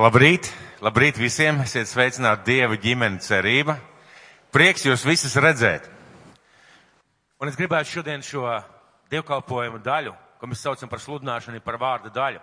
[0.00, 0.46] Labrīt,
[0.80, 3.74] labrīt visiem, esiet sveicināti Dieva ģimene cerība.
[4.48, 5.90] Prieks jūs visus redzēt.
[7.36, 8.46] Un es gribētu šodien šo
[9.12, 12.40] dievkalpojumu daļu, ko mēs saucam par sludināšanu, par vārdu daļu.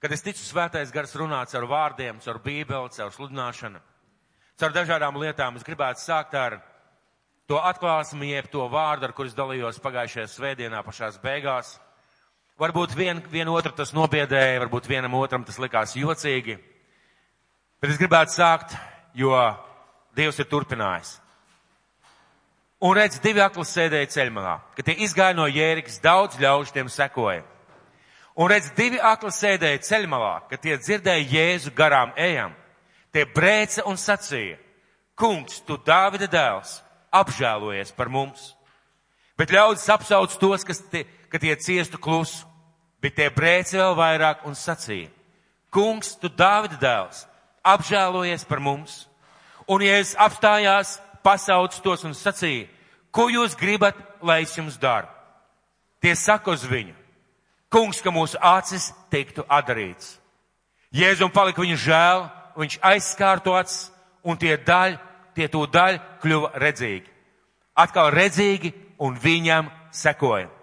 [0.00, 3.82] Kad es ticu svētais gars runāts ar vārdiem, caur bībeli, caur sludināšanu,
[4.56, 6.62] caur dažādām lietām, es gribētu sākt ar
[7.52, 11.76] to atklāsmi, jeb to vārdu, ar kuras dalījos pagājušajā svētdienā pašās beigās.
[12.56, 16.56] Varbūt vien, vien otru tas nobiedēja, varbūt vienam otram tas likās jocīgi.
[17.82, 18.72] Bet es gribētu sākt,
[19.12, 19.36] jo
[20.16, 21.18] Dievs ir turpinājis.
[22.80, 27.42] Un redz, divi akli sēdēja ceļmalā, kad tie izgāja no jērikas, daudz ļaužu tiem sekoja.
[28.40, 32.56] Un redz, divi akli sēdēja ceļmalā, kad tie dzirdēja Jēzu garām ejam.
[33.12, 34.56] Tie brēca un sacīja,
[35.16, 36.78] kungs, tu Dāvida dēls,
[37.12, 38.54] apžēlojies par mums.
[39.36, 41.04] Bet ļaudis apsauc tos, kas tie,
[41.36, 42.46] ka tie ciestu klusu,
[43.04, 45.10] bet tie brēca vēl vairāk un sacīja,
[45.68, 47.26] kungs, tu Dāvida dēls,
[47.60, 49.04] apžēlojies par mums.
[49.68, 52.70] Un Jēzus apstājās, pasauc tos un sacīja,
[53.12, 55.12] ko jūs gribat, lai es jums daru?
[56.00, 56.96] Tie saka uz viņu,
[57.68, 60.16] kungs, ka mūsu acis tiktu atdarīts.
[60.88, 63.90] Jēzum palika viņu žēl, viņš aizskārto acis,
[64.24, 64.96] un tie daļ,
[65.36, 67.10] tie to daļ kļuva redzīgi.
[67.76, 68.72] Atkal redzīgi,
[69.04, 70.55] un viņam sekoja.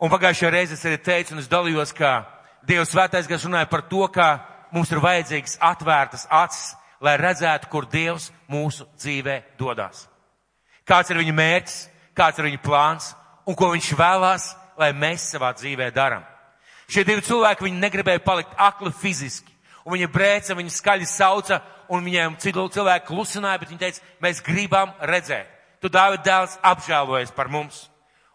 [0.00, 2.22] Un pagājušajā reizē es arī teicu, un es dalījos, ka
[2.64, 4.28] Dievs svētais, kas runāja par to, ka
[4.72, 6.70] mums ir vajadzīgas atvērtas acis,
[7.04, 10.06] lai redzētu, kur Dievs mūsu dzīvē dodas.
[10.88, 11.76] Kāds ir viņa mērķis,
[12.16, 13.10] kāds ir viņa plāns
[13.44, 14.48] un ko viņš vēlās,
[14.80, 16.24] lai mēs savā dzīvē darām.
[16.88, 19.52] Šie divi cilvēki, viņi negribēja palikt akli fiziski.
[19.84, 21.60] Un viņa brēca, viņa skaļi sauca,
[21.92, 25.48] un viņiem citu cilvēku klusināja, bet viņi teica, mēs gribam redzēt.
[25.80, 27.90] Tu, Dāvid dēls, apžēlojies par mums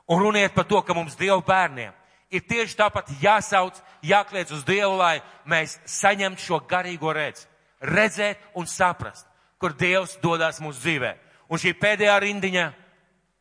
[0.08, 1.94] un runiet par to, ka mums Dievu bērniem
[2.36, 7.48] ir tieši tāpat jāsauc, jākliec uz Dievu, lai mēs saņemtu šo garīgo redzi,
[7.81, 9.28] redzēt un saprast,
[9.61, 11.14] kur Dievs dodas mūsu dzīvē.
[11.50, 12.66] Un šī pēdējā rindiņa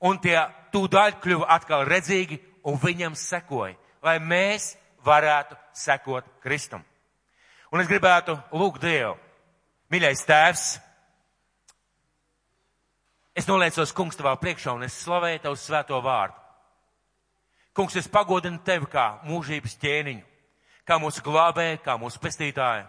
[0.05, 0.37] un tie
[0.75, 4.75] tūdaļ kļuva atkal redzīgi un viņam sekoja, lai mēs
[5.05, 6.85] varētu sekot Kristum.
[7.73, 9.17] Un es gribētu lūgt Dievu,
[9.91, 10.65] mīļais tēvs,
[13.35, 16.44] es noliecos kungs tavā priekšā un es slavēju tavu svēto vārdu.
[17.75, 20.23] Kungs, es pagodinu tevi kā mūžības ķēniņu,
[20.87, 22.87] kā mūsu glābēju, kā mūsu pestītāju.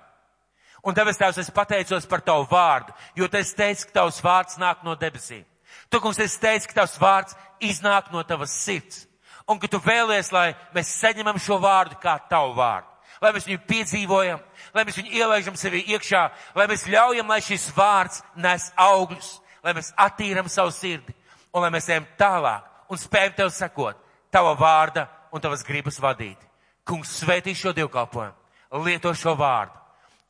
[0.85, 4.83] Un Tevis Tēvs, es pateicos par Tavu vārdu, jo Tu teici, ka Tavs vārds nāk
[4.85, 5.41] no debesīm.
[5.89, 7.33] Tu, kungs, es teicu, ka Tavs vārds
[7.65, 9.07] iznāk no Tavas sirds.
[9.49, 12.91] Un ka Tu vēlies, lai mēs saņemam šo vārdu kā Tavu vārdu.
[13.23, 14.39] Lai mēs viņu piedzīvojam,
[14.75, 16.23] lai mēs viņu ielaižam sevi iekšā,
[16.53, 21.15] lai mēs ļaujam, lai šis vārds nes augļus, lai mēs attīram savu sirdi
[21.55, 24.04] un lai mēs ejam tālāk un spējam Tev sekot
[24.35, 26.37] tava vārda un tavas gribas vadīt.
[26.85, 28.35] Kungs svētī šo dievkalpojumu,
[28.83, 29.79] lieto šo vārdu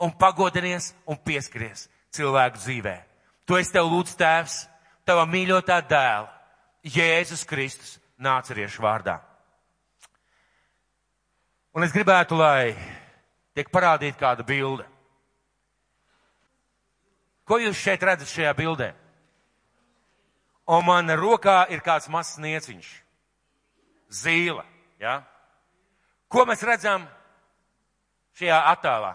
[0.06, 2.96] un pagodinies un pieskaries cilvēku dzīvē.
[3.50, 4.66] To es tev lūdzu, tēvs,
[5.06, 6.30] tava mīļotā dēla,
[6.86, 9.18] Jēzus Kristus, nāceriešu vārdā.
[11.76, 12.76] Un es gribētu, lai
[13.58, 14.86] tiek parādīta kāda bilde.
[17.46, 18.94] Ko jūs šeit redzat šajā bildē?
[20.72, 22.94] Un man rokā ir kāds mazs nieciņš
[24.16, 24.64] zīle.
[25.02, 25.20] Ja?
[26.32, 27.06] Ko mēs redzam
[28.40, 29.14] šajā attēlā?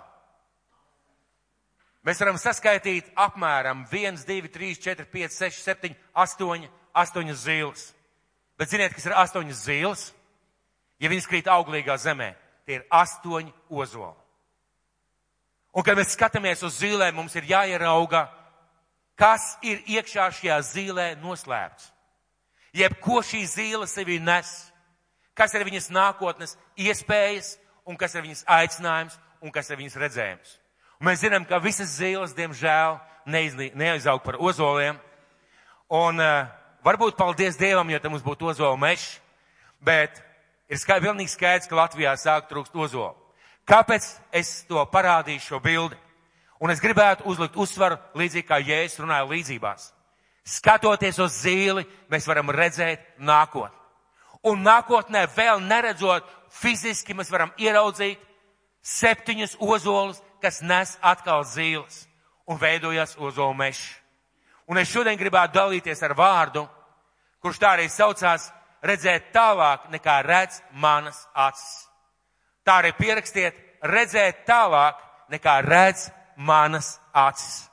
[2.07, 7.91] Mēs varam saskaitīt apmēram 1, 2, 3, 4, 5, 6, 7, 8, 8 zīles.
[8.57, 10.11] Bet ziniet, kas ir 8 zīles?
[11.01, 12.33] Ja viņas krīt auglīgā zemē,
[12.69, 14.17] tie ir 8 ozoli.
[15.71, 18.27] Un, kad mēs skatāmies uz zīlēm, mums ir jāierauga,
[19.17, 21.93] kas ir iekšā šajā zīlē noslēpts.
[22.75, 24.70] Jebko šī zīle sevī nes
[25.41, 27.55] kas ir viņas nākotnes iespējas
[27.89, 30.57] un kas ir viņas aicinājums un kas ir viņas redzējums.
[31.01, 34.99] Un mēs zinām, ka visas zīles, diemžēl, neaizaug par ozoliem.
[35.89, 36.51] Un uh,
[36.85, 39.17] varbūt paldies Dievam, jo te mums būtu ozola mešs,
[39.81, 40.21] bet
[40.69, 43.17] ir skaidrs, pilnīgi skaidrs, ka Latvijā sāk trūkst ozolu.
[43.65, 45.97] Kāpēc es to parādīšu šo bildi?
[46.61, 49.89] Un es gribētu uzlikt uzsvaru līdzīgi kā Jēzus runāja līdzībās.
[50.45, 53.80] Skatoties uz zīli, mēs varam redzēt nākotni.
[54.49, 58.21] Un nākotnē vēl neredzot fiziski, mēs varam ieraudzīt
[58.83, 62.07] septiņus ozolus, kas nes atkal zīles
[62.49, 63.83] un veidojas ozolu mežs.
[64.71, 66.65] Un es šodien gribētu dalīties ar vārdu,
[67.43, 68.49] kurš tā arī saucās
[68.87, 71.89] redzēt tālāk nekā redz manas acis.
[72.65, 75.01] Tā arī pierakstiet redzēt tālāk
[75.33, 77.67] nekā redz manas acis.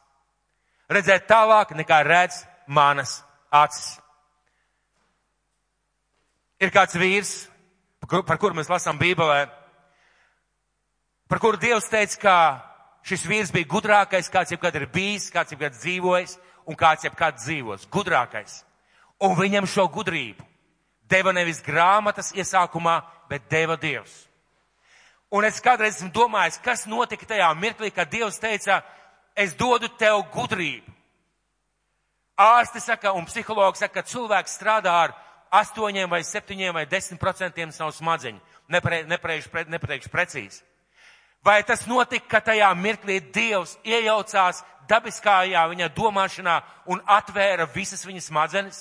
[0.90, 3.22] Redzēt tālāk nekā redz manas
[3.52, 3.98] acis.
[6.59, 7.33] Ir kāds vīrs,
[8.07, 9.45] par kuru mēs lasām Bībelē,
[11.30, 12.38] par kuru Dievs teica, ka
[13.07, 16.33] Šis vīrs bija gudrākais, kāds jebkad ir bijis, kāds jebkad dzīvojis
[16.68, 17.86] un kāds jebkad dzīvos.
[17.94, 18.63] Gudrākais.
[19.24, 20.44] Un viņam šo gudrību
[21.07, 23.00] deva nevis grāmatas iesākumā,
[23.31, 24.25] bet deva Dievs.
[25.31, 28.81] Un es kādreiz esmu domājis, kas notika tajā mirklī, kad Dievs teica,
[29.36, 30.92] es dodu tev gudrību.
[32.38, 35.15] Ārsti saka un psihologi saka, ka cilvēks strādā ar
[35.52, 38.40] astoņiem vai septiņiem vai desmit procentiem savu smadzeņu.
[38.70, 40.64] Nepreikšu nepre, precīzi.
[41.46, 46.58] Vai tas notika, ka tajā mirklī Dievs iejaucās dabiskajā viņa domāšanā
[46.92, 48.80] un atvēra visas viņa smadzenes?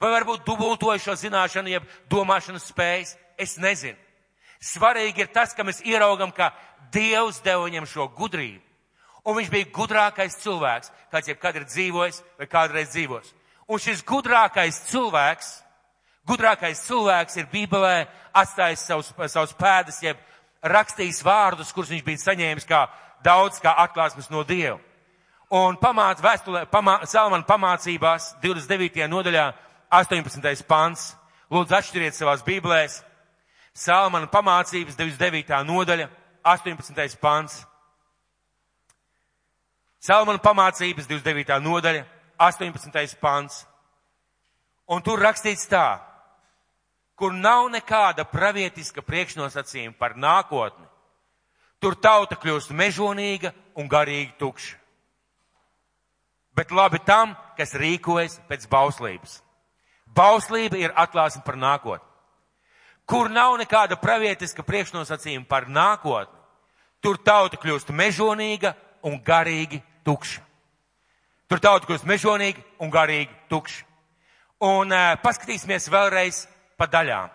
[0.00, 3.16] Vai varbūt dubultoja šo zināšanu, jeb domāšanas spējas?
[3.38, 3.98] Es nezinu.
[4.58, 6.50] Svarīgi ir tas, ka mēs ieraugam, ka
[6.92, 8.62] Dievs deva viņam šo gudrību.
[9.28, 13.34] Un viņš bija gudrākais cilvēks, kāds jebkad ir dzīvojis vai kādreiz dzīvos.
[13.68, 15.50] Un šis gudrākais cilvēks,
[16.28, 20.20] gudrākais cilvēks ir Bībelē atstājis savus, savus pēdas, jeb
[20.62, 22.84] rakstījis vārdus, kurus viņš bija saņēmis kā
[23.24, 24.78] daudz kā atklāsmes no Dieva.
[25.48, 29.06] Un pamāc vēstulē, pamā, Salmana pamācībās 29.
[29.08, 29.46] nodaļā
[29.90, 30.66] 18.
[30.68, 31.14] pants.
[31.48, 32.98] Lūdzu, atšķiriet savās bībelēs.
[33.72, 35.62] Salmana pamācības 29.
[35.64, 36.08] nodaļa,
[36.44, 37.16] 18.
[37.22, 37.62] pants.
[40.04, 41.56] Salmana pamācības 29.
[41.64, 42.04] nodaļa,
[42.38, 43.16] 18.
[43.22, 43.64] pants.
[44.88, 45.98] Un tur rakstīts tā,
[47.18, 50.86] kur nav nekāda pravietiska priekšnosacījuma par nākotni,
[51.82, 54.76] tur tauta kļūst mežonīga un garīgi tukša.
[56.54, 59.40] Bet labi tam, kas rīkojas pēc bauslības.
[60.06, 62.08] Bauslība ir atklāsme par nākotni
[63.08, 66.36] kur nav nekāda pravietiska priekšnosacījuma par nākotni,
[67.00, 68.74] tur tauta kļūst mežonīga
[69.08, 70.44] un garīgi tukša.
[71.48, 73.86] Tur tauta kļūst mežonīga un garīgi tukša.
[74.68, 76.42] Un uh, paskatīsimies vēlreiz
[76.78, 77.34] pa daļām.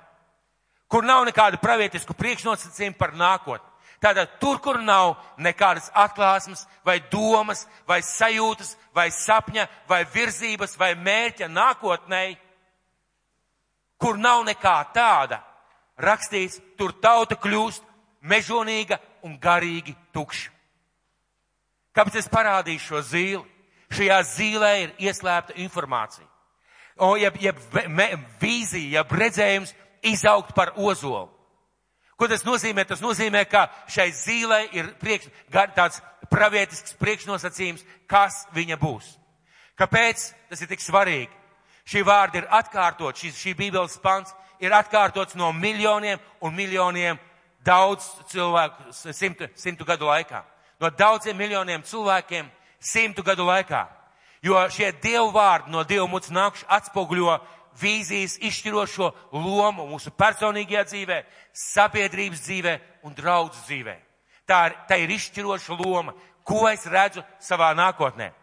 [0.88, 3.70] Kur nav nekāda pravietisku priekšnosacījumu par nākotni.
[4.04, 10.92] Tātad tur, kur nav nekādas atklāsmes, vai domas, vai sajūtas, vai sapņa, vai virzības, vai
[11.00, 12.24] mērķa nākotnē,
[13.96, 15.40] kur nav nekā tāda,
[15.96, 17.88] rakstīts, tur tauta kļūst
[18.28, 20.52] mežonīga un garīgi tukša.
[21.96, 23.44] Kāpēc es parādīšu šo zīli?
[23.94, 26.26] Šajā zīlē ir ieslēpta informācija.
[26.98, 27.58] O, jeb, jeb
[27.90, 28.10] me,
[28.42, 29.74] vīzija, jeb redzējums
[30.06, 31.32] izaugt par ozolu.
[32.18, 32.86] Ko tas nozīmē?
[32.86, 35.32] Tas nozīmē, ka šai zīlē ir priekš,
[35.76, 36.00] tāds
[36.30, 39.08] pravietisks priekšnosacījums, kas viņa būs.
[39.80, 41.32] Kāpēc tas ir tik svarīgi?
[41.90, 44.32] Šī vārda ir atkārtot, šī, šī bībeles pants
[44.64, 47.20] ir atkārtots no miljoniem un miljoniem
[47.66, 50.44] daudz cilvēku simtu, simtu gadu laikā.
[50.80, 52.48] No daudziem miljoniem cilvēkiem
[52.80, 53.88] simtu gadu laikā.
[54.44, 57.38] Jo šie dievu vārdi no dievu muts nākuši atspoguļo
[57.80, 61.20] vīzijas izšķirošo lomu mūsu personīgajā dzīvē,
[61.54, 62.74] sabiedrības dzīvē
[63.08, 63.96] un draudzes dzīvē.
[64.46, 66.14] Tā ir, tā ir izšķiroša loma,
[66.44, 68.34] ko es redzu savā nākotnē.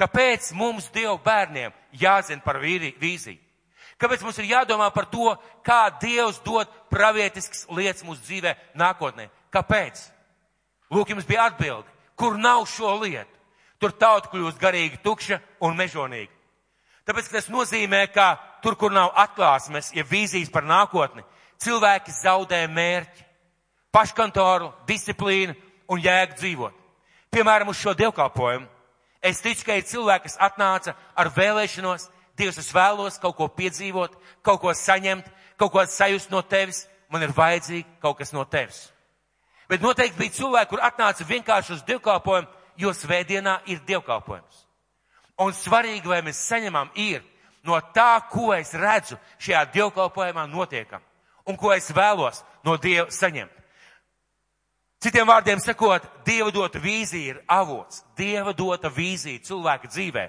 [0.00, 3.40] Kāpēc mums, Dievu bērniem, jāzina par vīri, vīziju?
[4.00, 5.34] Kāpēc mums ir jādomā par to,
[5.64, 9.28] kā Dievs dod pravietisks lietas mūsu dzīvē nākotnē?
[9.52, 10.00] Kāpēc?
[10.92, 11.88] Lūk, jums bija atbildi.
[12.16, 13.39] Kur nav šo lietu?
[13.80, 16.32] Tur tauta kļūst garīgi tukša un mežonīga.
[17.08, 21.24] Tāpēc tas nozīmē, ka tur, kur nav atklāsmes, ja vīzijas par nākotni,
[21.64, 23.24] cilvēki zaudē mērķi,
[23.90, 25.56] paškantoru, disciplīnu
[25.90, 26.76] un jēgu dzīvot.
[27.32, 28.68] Piemēram, uz šo dievkalpojumu.
[29.22, 32.08] Es ticu, ka ir cilvēki, kas atnāca ar vēlēšanos
[32.40, 34.14] Dievs, es vēlos kaut ko piedzīvot,
[34.46, 35.26] kaut ko saņemt,
[35.60, 38.86] kaut ko sajust no tevis, man ir vajadzīgi kaut kas no tevis.
[39.68, 42.48] Bet noteikti bija cilvēki, kur atnāca vienkārši uz dievkalpojumu,
[42.80, 44.64] jo svētdienā ir dievkalpojums.
[45.40, 47.22] Un svarīgi, vai mēs saņemam, ir
[47.64, 51.04] no tā, ko es redzu šajā dievkalpojumā notiekam
[51.50, 53.52] un ko es vēlos no Dieva saņemt.
[55.00, 60.26] Citiem vārdiem sakot, Dieva dota vīzija ir avots, Dieva dota vīzija cilvēka dzīvē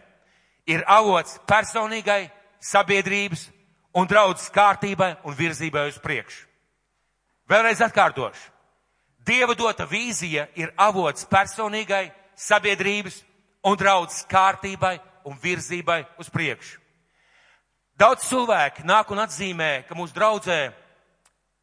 [0.72, 2.30] ir avots personīgai,
[2.62, 3.50] sabiedrības
[3.98, 6.48] un draudzes kārtībai un virzībai uz priekšu.
[7.52, 8.48] Vēlreiz atkārtošu.
[9.28, 12.08] Dieva dota vīzija ir avots personīgai,
[12.42, 13.22] sabiedrības
[13.68, 14.98] un draudzes kārtībai
[15.30, 16.80] un virzībai uz priekšu.
[18.00, 20.62] Daudz cilvēki nāk un atzīmē, ka mūsu draudzē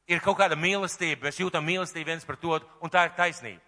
[0.09, 3.65] ir kaut kāda mīlestība, mēs jūtam mīlestību viens pret otru, un tā ir taisnība.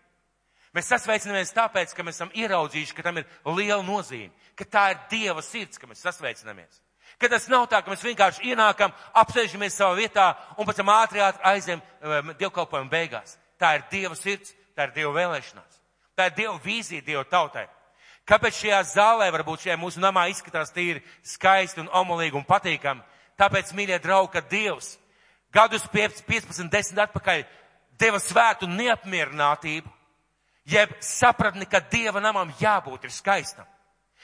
[0.77, 3.27] Mēs sasveicinamies tāpēc, ka mēs esam ieraudzījuši, ka tam ir
[3.57, 6.79] liela nozīme, ka tā ir Dieva sirds, ka mēs sasveicinamies.
[7.19, 11.25] Ka tas nav tā, ka mēs vienkārši ienākam, apsēžamies savā vietā un pēc tam ātri
[11.51, 13.35] aizem um, dievkalpojumu beigās.
[13.59, 15.70] Tā ir Dieva sirds, tā ir Dieva vēlēšanās.
[16.21, 17.65] Tā ir Dieva vīzija Dieva tautai.
[18.29, 23.01] Kāpēc šajā zālē varbūt šajā mūsu namā izskatās tīri skaisti un omulīgi un patīkami?
[23.41, 24.99] Tāpēc, mīļie draugi, ka Dievs
[25.55, 27.47] gadus 15, 10 atpakaļ
[27.99, 29.89] deva svētu neapmierinātību
[30.71, 33.67] Jeb sapratni, ka Dieva namam jābūt ir skaistam,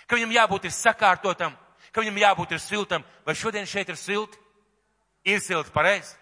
[0.07, 1.57] ka viņam jābūt ir sakārtotam,
[1.91, 3.05] ka viņam jābūt ir siltam.
[3.26, 4.38] Vai šodien šeit ir silti?
[5.26, 6.15] Ir silti, pareizi.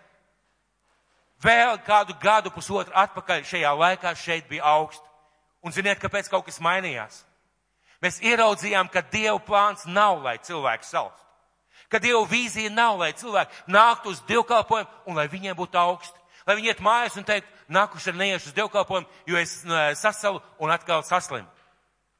[1.44, 5.04] Vēl kādu gadu, pusotru atpakaļ šajā laikā šeit bija augsts.
[5.64, 7.22] Un ziniet, kāpēc kaut kas mainījās?
[8.04, 11.22] Mēs ieraudzījām, ka Dieva plāns nav, lai cilvēks salst.
[11.88, 16.20] Ka Dieva vīzija nav, lai cilvēki nāktu uz dievkalpojumu un lai viņiem būtu augsti.
[16.44, 20.42] Lai viņi iet mājās un teikt, nākuši ar neiešu uz dievkalpojumu, jo es nu, sasalu
[20.60, 21.48] un atkal saslimu.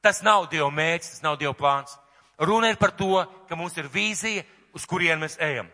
[0.05, 1.99] Tas nav Dieva mērķis, tas nav Dieva plāns.
[2.41, 5.69] Runa ir par to, ka mums ir vīzija, uz kurien mēs ejam.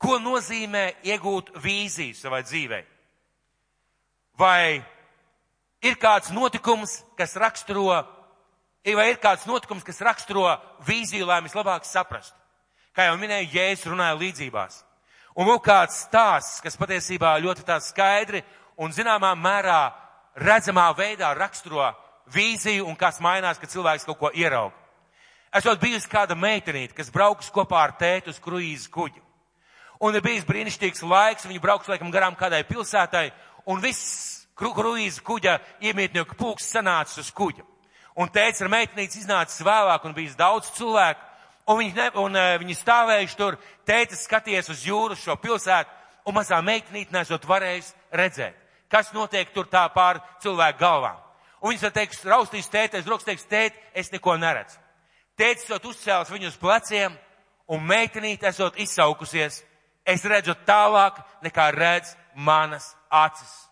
[0.00, 2.84] Ko nozīmē iegūt vīziju savai dzīvei?
[4.38, 4.80] Vai
[5.82, 8.02] ir kāds notikums, kas raksturo,
[8.84, 10.48] vai ir kāds notikums, kas raksturo
[10.86, 12.36] vīziju, lai mēs labāk saprastu?
[12.96, 14.82] Kā jau minēju, Jēzus runāja līdzībās.
[15.38, 18.42] Un lūk kāds stāsts, kas patiesībā ļoti tā skaidri
[18.82, 19.92] un zināmā mērā
[20.40, 21.86] redzamā veidā raksturo
[22.34, 24.74] vīziju un kas mainās, kad cilvēks kaut ko ieraug.
[25.54, 29.22] Esot bijusi kāda meitenīte, kas braukus kopā ar tētu uz kruīzes kuģi.
[30.00, 33.30] Un ir bijis brīnišķīgs laiks, viņi brauks laikam garām kādai pilsētai,
[33.68, 35.56] un viss kru, kruīzes kuģa
[35.88, 37.64] iemītnieku pulks sanācis uz kuģa.
[38.20, 41.24] Un teica, ar meitenīti iznācis vēlāk, un bijis daudz cilvēku,
[41.70, 43.56] un viņi, ne, un, uh, viņi stāvējuši tur,
[43.88, 45.96] teica skaties uz jūru, šo pilsētu,
[46.28, 48.58] un mazā meitenīte nesot varējis redzēt,
[48.92, 51.16] kas notiek tur tā pār cilvēku galvām.
[51.60, 54.78] Un viņas teiks, raustīs tētais, rokas teiks, tēt, es neko neredzu.
[55.36, 57.16] Tētis esot uzcēlis viņu uz pleciem,
[57.70, 59.62] un meitenīte esot izsaukusies
[60.10, 63.69] Es redzu tālāk nekā redz manas acis.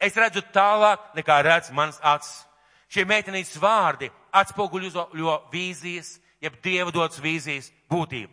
[0.00, 2.46] Es redzu tālāk nekā redz manas acis.
[2.90, 8.32] Šie meitenītes vārdi atspoguļo vīzijas, jeb dieva dots vīzijas būtību.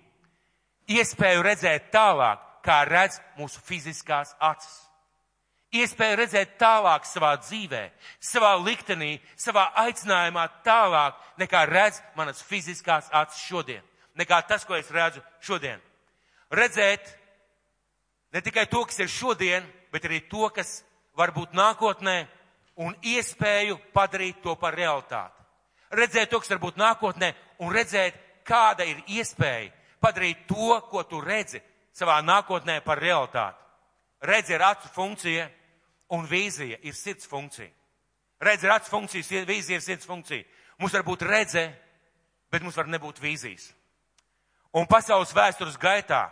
[0.87, 4.77] Iespēju redzēt tālāk, kā redz mūsu fiziskās acis.
[5.75, 7.83] Iespēju redzēt tālāk savā dzīvē,
[8.23, 13.83] savā liktenī, savā aicinājumā tālāk, nekā redz manas fiziskās acis šodien,
[14.15, 15.83] nekā tas, ko es redzu šodien
[16.51, 17.07] redzēt
[18.33, 20.81] ne tikai to, kas ir šodien, bet arī to, kas
[21.17, 22.17] var būt nākotnē
[22.83, 25.33] un iespēju padarīt to par realitāti.
[25.97, 27.31] Redzēt to, kas var būt nākotnē
[27.63, 29.71] un redzēt, kāda ir iespēja
[30.03, 31.61] padarīt to, ko tu redzi
[31.95, 33.63] savā nākotnē par realitāti.
[34.21, 35.49] Redzi ir acu funkcija
[36.13, 37.69] un vīzija ir sirds funkcija.
[38.41, 40.45] Redzi ir acu funkcija, vīzija ir sirds funkcija.
[40.77, 41.67] Mums var būt redze,
[42.51, 43.71] bet mums var nebūt vīzijas.
[44.77, 46.27] Un pasaules vēstures gaitā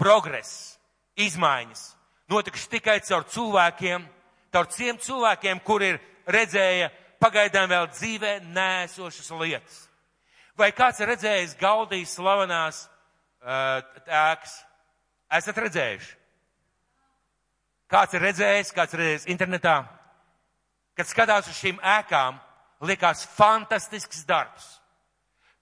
[0.00, 0.78] progress,
[1.20, 1.90] izmaiņas
[2.32, 4.04] notikušas tikai caur cilvēkiem,
[4.52, 6.90] caur tiem cilvēkiem, kuri ir redzēja
[7.22, 9.78] pagaidām vēl dzīvē nēsošas lietas.
[10.58, 14.58] Vai kāds ir redzējis Gaudijas slavenās uh, ēkas?
[15.32, 16.12] Esat redzējuši?
[17.92, 19.76] Kāds ir redzējis, kāds ir redzējis internetā?
[20.96, 22.36] Kad skatās uz šīm ēkām,
[22.84, 24.78] liekas fantastisks darbs.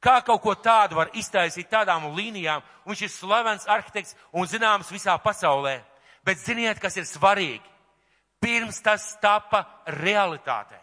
[0.00, 4.90] Kā kaut ko tādu var iztaisīt tādām līnijām, un viņš ir slavens arhitekts un zināms
[4.90, 5.80] visā pasaulē.
[6.24, 7.62] Bet ziniet, kas ir svarīgi?
[8.40, 9.64] Pirms tas tapa
[10.00, 10.78] realitātē.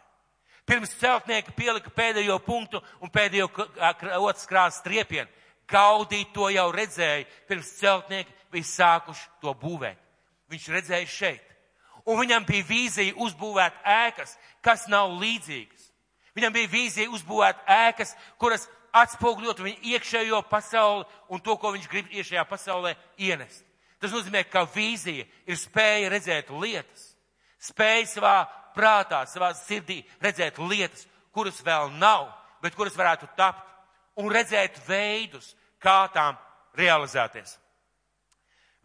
[0.68, 3.48] Pirms celtnieki pielika pēdējo punktu un pēdējo
[4.20, 5.30] otras krāsas triepienu.
[5.68, 10.00] Gaudīt to jau redzēja, pirms celtnieki bija sākuši to būvēt.
[10.52, 11.44] Viņš redzēja šeit.
[12.08, 15.90] Un viņam bija vīzija uzbūvēt ēkas, kas nav līdzīgas.
[16.38, 22.12] Viņam bija vīzija uzbūvēt ēkas, kuras atspoguļot viņa iekšējo pasauli un to, ko viņš grib
[22.14, 23.64] iekšējā pasaulē ienest.
[24.00, 27.07] Tas nozīmē, ka vīzija ir spēja redzēt lietas,
[27.68, 28.38] spēja savā
[28.76, 31.06] prātā, savā sirdī redzēt lietas,
[31.36, 32.30] kuras vēl nav,
[32.64, 33.64] bet kuras varētu tapt,
[34.18, 36.38] un redzēt veidus, kā tām
[36.78, 37.58] realizēties.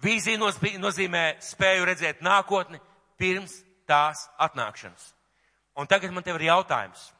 [0.03, 0.41] Vīzija
[0.83, 2.81] nozīmē spēju redzēt nākotni
[3.21, 3.55] pirms
[3.87, 5.13] tās atnākšanas.
[5.79, 7.13] Un tagad man te ir jautājums.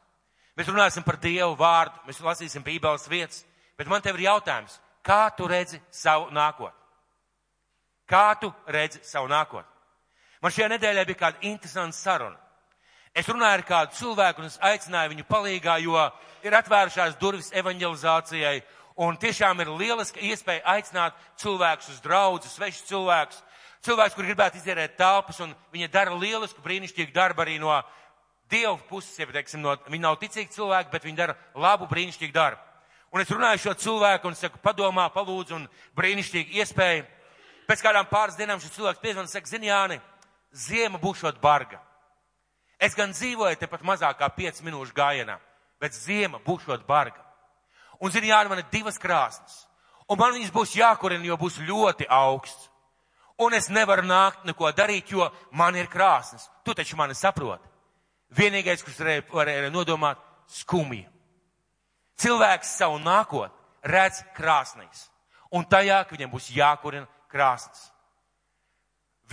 [0.57, 3.41] Mēs runāsim par Dievu vārdu, mēs lasīsim Bībeles vietas,
[3.77, 6.77] bet man tev ir jautājums, kā tu redzi savu nākotni?
[8.05, 9.72] Kā tu redzi savu nākotni?
[10.43, 12.39] Man šajā nedēļā bija kāda interesanta saruna.
[13.15, 15.95] Es runāju ar kādu cilvēku un es aicināju viņu palīgā, jo
[16.43, 18.57] ir atvērušās durvis evanģelizācijai
[19.05, 23.39] un tiešām ir lieliska iespēja aicināt cilvēkus uz draudzu, svešus cilvēkus,
[23.85, 27.77] cilvēkus, kur gribētu izierēt telpas un viņi dara lielisku, brīnišķīgu darbu arī no
[28.51, 32.59] Dieva puses, ja teiksim, no, viņi nav ticīgi cilvēki, bet viņi dara labu, brīnišķīgu darbu.
[33.15, 35.63] Un es runāju šo cilvēku un saku, padomā, palūdzu, un
[35.97, 37.05] brīnišķīgi iespēja.
[37.69, 39.97] Pēc kādām pāris dienām šis cilvēks piezvan un saka, zini, Jāni,
[40.53, 41.81] ziema būšot barga.
[42.79, 45.37] Es gan dzīvoju tepat mazāk kā 5 minūšu gājienā,
[45.81, 47.21] bet ziema būšot barga.
[47.99, 49.63] Un, zini, Jāni, man ir divas krāsnes.
[50.09, 52.69] Un man viņas būs jākurina, jo būs ļoti augsts.
[53.39, 56.49] Un es nevaru nākt neko darīt, jo man ir krāsnes.
[56.63, 57.69] Tu taču mani saproti.
[58.33, 60.17] vienīgais, kurš varēja, varēja nodomāt,
[60.49, 61.05] skumji.
[62.17, 65.07] Cilvēks savu nākotni redz krāsnīs,
[65.51, 67.92] un tajā, viņam būs jākurina krāsnes.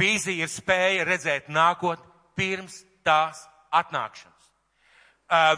[0.01, 3.43] Vīzija ir spēja redzēt nākotni pirms tās
[3.75, 4.47] atnākšanas.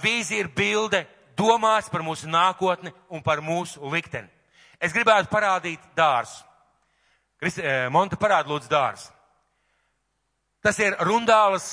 [0.02, 1.04] Vīzija ir bilde
[1.38, 4.28] domās par mūsu nākotni un par mūsu likteni.
[4.82, 6.42] Es gribētu parādīt dārzu.
[7.94, 9.10] Monta parāda lūdzu dārzu.
[10.62, 11.72] Tas ir Rundālas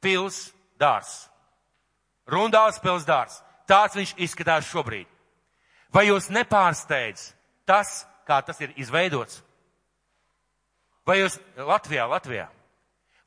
[0.00, 0.50] pils
[0.80, 1.28] dārs.
[2.28, 3.40] Rundāls pils dārs.
[3.68, 5.08] Tāds viņš izskatās šobrīd.
[5.92, 7.30] Vai jūs nepārsteidz
[7.68, 9.43] tas, kā tas ir izveidots?
[11.04, 12.48] Vai jūs Latvijā, Latvijā?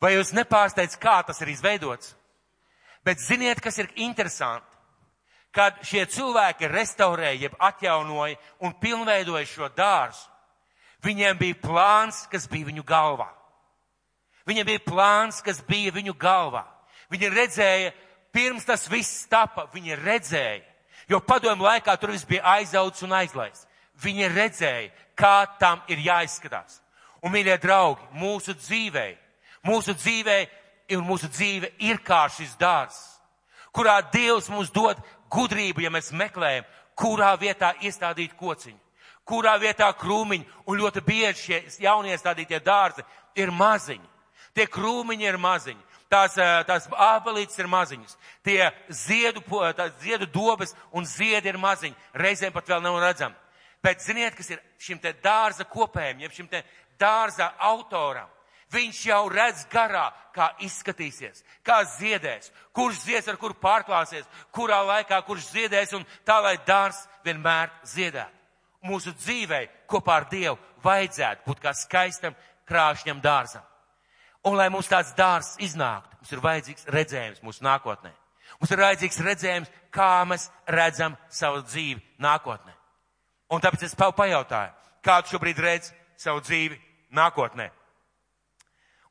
[0.02, 2.16] Vai jūs nepārsteidz, kā tas ir izveidots?
[3.06, 4.66] Bet ziniet, kas ir interesanti?
[5.54, 10.28] Kad šie cilvēki restaurēja, jeb atjaunoja un pilnveidoja šo dārzu,
[11.06, 13.30] viņiem bija plāns, kas bija viņu galvā.
[14.48, 16.66] Viņiem bija plāns, kas bija viņu galvā.
[17.12, 17.94] Viņi redzēja,
[18.36, 20.64] pirms tas viss tapa, viņi redzēja,
[21.10, 23.66] jo padomu laikā tur viss bija aizauts un aizlaists.
[24.04, 26.82] Viņi redzēja, kā tam ir jāizskatās.
[27.28, 29.08] Un, mīļie draugi, mūsu dzīvē,
[29.68, 30.38] mūsu dzīvē
[30.96, 33.02] un mūsu dzīve ir kā šis dārzs,
[33.76, 35.02] kurā Dievs mums dod
[35.34, 36.64] gudrību, ja mēs meklējam,
[36.96, 38.80] kurā vietā iestādīt kociņu,
[39.28, 43.04] kurā vietā krūmiņu, un ļoti bieži šie jauniestādītie dārzi
[43.36, 44.08] ir maziņi.
[44.56, 49.44] Tie krūmiņi ir maziņi, tās, tās ābelītes ir maziņas, tie ziedu,
[50.00, 53.36] ziedu dobes un ziedi ir maziņi, reizēm pat vēl nav redzami.
[53.84, 56.64] Bet ziniet, kas ir šim te dārza kopējiem, jeb šim te
[57.00, 58.30] dārza autoram?
[58.74, 65.22] Viņš jau redz garā, kā izskatīsies, kā ziedēs, kurš zieds ar kuru pārklāsies, kurā laikā
[65.26, 68.36] kurš ziedēs un tā, lai dārs vienmēr ziedētu.
[68.88, 72.36] Mūsu dzīvei kopā ar Dievu vajadzētu būt kā skaistam
[72.68, 73.64] krāšņam dārzam.
[74.46, 78.12] Un lai mums tāds dārzs iznāktu, mums ir vajadzīgs redzējums mūsu nākotnē.
[78.60, 82.76] Mums ir vajadzīgs redzējums, kā mēs redzam savu dzīvi nākotnē.
[83.52, 86.80] Un tāpēc es pajautāju, kādu šobrīd redz savu dzīvi
[87.14, 87.70] nākotnē.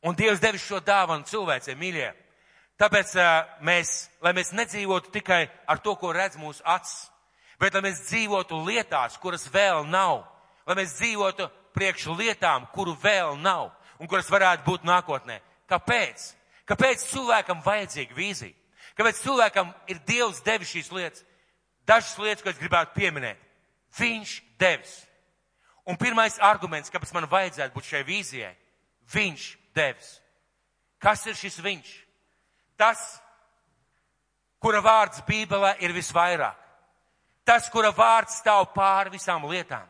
[0.07, 2.13] Un Dievs devis šo dāvanu cilvēcei, mīļie.
[2.77, 3.15] Tāpēc
[3.65, 7.09] mēs, lai mēs nedzīvotu tikai ar to, ko redz mūsu acis,
[7.61, 10.27] bet lai mēs dzīvotu lietās, kuras vēl nav,
[10.69, 15.41] lai mēs dzīvotu priekš lietām, kuru vēl nav un kuras varētu būt nākotnē.
[15.71, 16.29] Kāpēc?
[16.69, 18.55] Kāpēc cilvēkam vajadzīga vīzija?
[18.97, 21.25] Kāpēc cilvēkam ir Dievs devis šīs lietas?
[21.87, 23.41] Dažas lietas, ko es gribētu pieminēt.
[23.99, 24.95] Viņš devis.
[25.87, 28.55] Un pirmais arguments, kāpēc man vajadzētu būt šai vīzijai,
[29.13, 29.45] viņš
[29.77, 30.17] devis.
[30.99, 31.91] Kas ir šis viņš?
[32.77, 33.03] Tas,
[34.59, 36.59] kura vārds Bībelē ir visvairāk.
[37.47, 39.87] Tas, kura vārds stāv pāri visām lietām.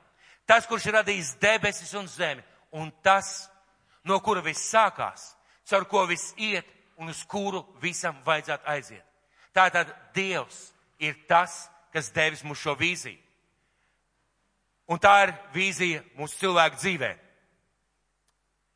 [0.47, 2.45] Tas, kurš ir radījis debesis un zemi.
[2.77, 3.49] Un tas,
[4.05, 5.31] no kura viss sākās,
[5.65, 6.69] caur ko viss iet
[7.01, 9.05] un uz kuru visam vajadzētu aiziet.
[9.57, 13.23] Tātad Dievs ir tas, kas devis mums šo vīziju.
[14.87, 17.13] Un tā ir vīzija mūsu cilvēku dzīvē.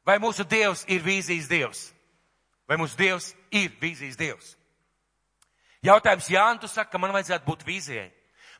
[0.06, 1.82] Vai mūsu Dievs ir vīzijas Dievs?
[2.66, 4.56] Vai mūsu Dievs ir vīzijas Dievs?
[5.86, 8.08] Jautājums Jānis, tu saki, ka man vajadzētu būt vīzijai.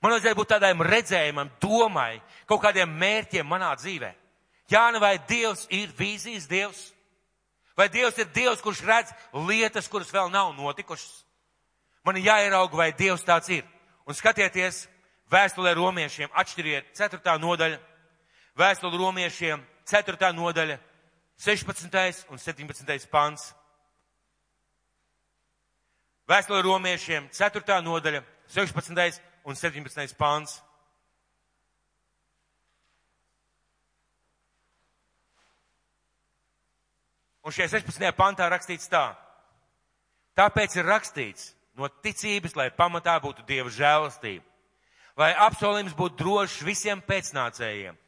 [0.01, 4.15] Man vajadzētu būt tādam redzējumam, domai, kaut kādiem mērķiem manā dzīvē.
[4.71, 6.87] Jāni, vai Dievs ir vīzijas Dievs?
[7.77, 9.13] Vai Dievs ir Dievs, kurš redz
[9.49, 11.25] lietas, kuras vēl nav notikušas?
[12.07, 13.67] Man ir jāierauga, vai Dievs tāds ir.
[14.09, 14.87] Un skatieties,
[15.31, 17.37] vēstulē romiešiem atšķiriet 4.
[17.39, 17.79] nodaļa,
[18.59, 20.33] vēstule romiešiem 4.
[20.35, 20.79] nodaļa,
[21.41, 22.27] 16.
[22.31, 23.07] un 17.
[23.11, 23.53] pants.
[26.31, 27.79] Vēstule romiešiem 4.
[27.83, 29.23] nodaļa, 16.
[29.45, 30.17] un 17.
[30.19, 30.61] pants.
[37.41, 38.13] Un šajā 16.
[38.19, 39.15] pantā rakstīts tā.
[40.37, 44.45] Tāpēc ir rakstīts no ticības, lai pamatā būtu Dieva žēlastība,
[45.21, 47.99] lai apsolījums būtu drošs visiem pēcnācējiem,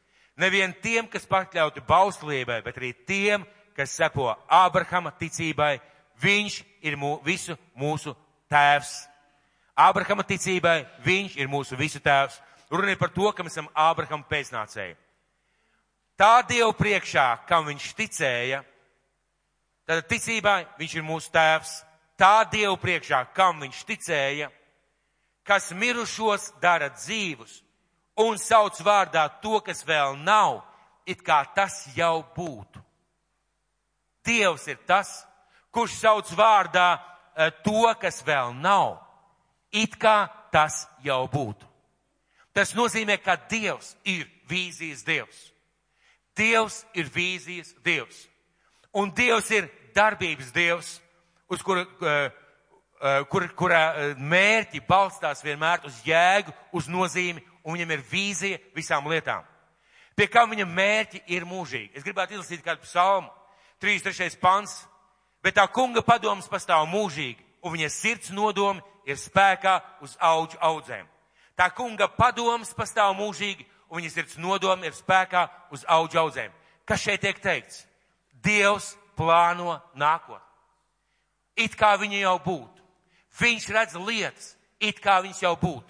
[0.40, 3.44] nevien tiem, kas pakļauti bauslībai, bet arī tiem,
[3.76, 5.76] kas seko Ābrahama ticībai,
[6.22, 8.16] viņš ir mū, visu mūsu
[8.50, 8.94] tēvs.
[9.76, 12.40] Ābrahama ticībai viņš ir mūsu visu tēvs.
[12.72, 14.96] Runa ir par to, ka mēs esam Ābrahama pēcnācēji.
[16.16, 18.64] Tā Dievu priekšā, kam viņš ticēja,
[19.82, 21.72] Tad ticībā viņš ir mūsu tēvs.
[22.16, 24.50] Tā Dievu priekšā, kam viņš ticēja,
[25.46, 27.60] kas mirušos dara dzīvus
[28.22, 30.62] un sauc vārdā to, kas vēl nav,
[31.06, 32.80] it kā tas jau būtu.
[34.22, 35.10] Dievs ir tas,
[35.74, 39.00] kurš sauc vārdā eh, to, kas vēl nav,
[39.72, 41.66] it kā tas jau būtu.
[42.52, 45.38] Tas nozīmē, ka Dievs ir vīzijas Dievs.
[46.36, 48.26] Dievs ir vīzijas Dievs.
[48.92, 50.90] Un Dievs ir darbības Dievs,
[51.48, 52.41] uz kura, uh, uh,
[53.30, 59.08] kur, kurā uh, mērķi balstās vienmēr uz jēgu, uz nozīmi, un viņam ir vīzija visām
[59.10, 59.42] lietām.
[60.14, 61.92] Pie kā viņa mērķi ir mūžīgi.
[61.96, 63.30] Es gribētu izlasīt kādu psalmu,
[63.82, 64.36] 33.
[64.38, 64.82] pants,
[65.42, 71.08] bet tā kunga padoms pastāv mūžīgi, un viņa sirds nodomi ir spēkā uz auģu audzēm.
[71.58, 76.52] Tā kunga padoms pastāv mūžīgi, un viņa sirds nodomi ir spēkā uz auģu audzēm.
[76.88, 77.84] Kas šeit tiek teikts?
[78.42, 80.48] Dievs plāno nākotni.
[81.56, 82.71] It kā viņa jau būtu.
[83.40, 85.88] Viņš redz lietas, it kā viņas jau būtu.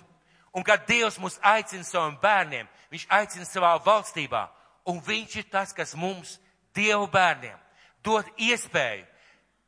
[0.53, 4.43] Un kad Dievs mūs aicina saviem bērniem, Viņš aicina savā valstībā,
[4.85, 6.37] un viņš ir tas, kas mums,
[6.77, 7.57] Dievu bērniem,
[8.05, 9.05] dod iespēju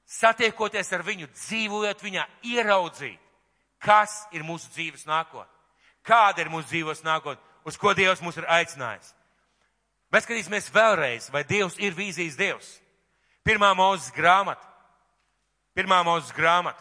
[0.09, 3.21] satiekoties ar viņu, dzīvojot viņā, ieraudzīt,
[3.81, 5.49] kas ir mūsu dzīves nākotne,
[6.05, 9.13] kāda ir mūsu dzīves nākotne, uz ko Dievs mūs ir aicinājis.
[10.13, 12.71] Mēs skatīsimies vēlreiz, vai Dievs ir vīzijas Dievs.
[13.45, 14.65] Pirmā mūzes grāmata.
[15.77, 16.81] Pirmā mūzes grāmata.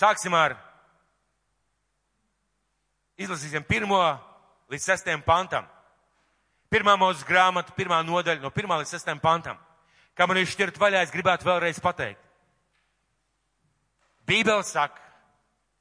[0.00, 0.54] Sāksim ar.
[3.20, 4.00] Izlasīsim pirmo
[4.72, 5.66] līdz sestajam pantam.
[6.72, 9.58] Pirmā mūzes grāmata, pirmā nodaļa, no pirmā līdz sestajam pantam.
[10.16, 12.22] Kā man ir šķirt vaļā, es gribētu vēlreiz pateikt.
[14.30, 15.02] Bībele saka,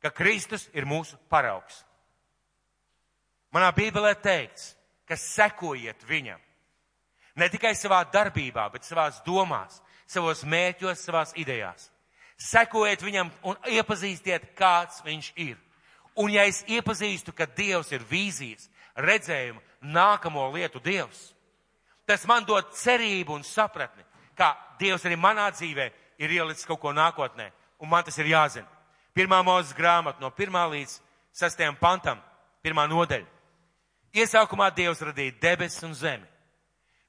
[0.01, 1.83] ka Kristus ir mūsu paraugs.
[3.53, 4.73] Manā Bībelē teikts,
[5.07, 6.41] ka sekojiet viņam.
[7.39, 9.79] Ne tikai savā darbībā, bet savās domās,
[10.09, 11.87] savos mēķos, savās idejās.
[12.39, 15.57] Sekojiet viņam un iepazīstiet, kāds viņš ir.
[16.19, 21.33] Un ja es iepazīstu, ka Dievs ir vīzijas, redzējumu, nākamo lietu Dievs.
[22.07, 24.03] Tas man dod cerību un sapratni,
[24.35, 28.67] ka Dievs arī manā dzīvē ir ielicis kaut ko nākotnē, un man tas ir jāzina.
[29.15, 30.95] Pirmā mūzes grāmata no pirmā līdz
[31.35, 32.21] sastajam pantam,
[32.63, 33.27] pirmā nodeļa.
[34.15, 36.25] Iesākumā Dievs radīja debesis un zemi,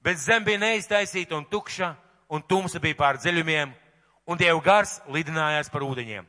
[0.05, 1.95] bet zem bija neiztaisīta un tukša,
[2.29, 3.73] un tumsa bija pār dziļumiem,
[4.31, 6.27] un Dieva gars lidinājās par ūdeņiem.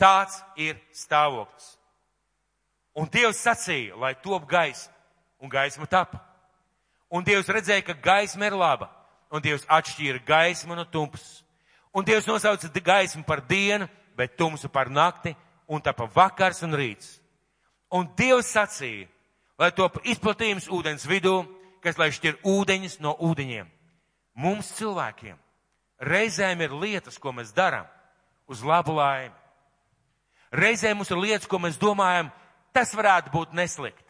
[0.00, 1.76] Tāds ir stāvoklis.
[2.98, 4.90] Un Dievs sacīja, lai top gaisa,
[5.38, 6.18] un gaisma tapa.
[7.14, 8.88] Un Dievs redzēja, ka gaisma ir laba,
[9.30, 11.44] un Dievs atšķīra gaismu no tumpas.
[11.94, 13.86] Un Dievs nosauca gaismu par dienu,
[14.18, 15.34] bet tumsu par nakti,
[15.66, 17.20] un tapa vakars un rīts.
[17.94, 19.06] Un Dievs sacīja,
[19.58, 21.44] lai top izplatījums ūdens vidū,
[21.82, 23.70] kas lai šķir ūdeņus no ūdeņiem.
[24.34, 25.38] Mums cilvēkiem
[26.04, 27.88] reizēm ir lietas, ko mēs darām
[28.50, 29.34] uz labu laimi.
[30.54, 32.30] Reizēm mums ir lietas, ko mēs domājam,
[32.74, 34.04] tas varētu būt neslikt.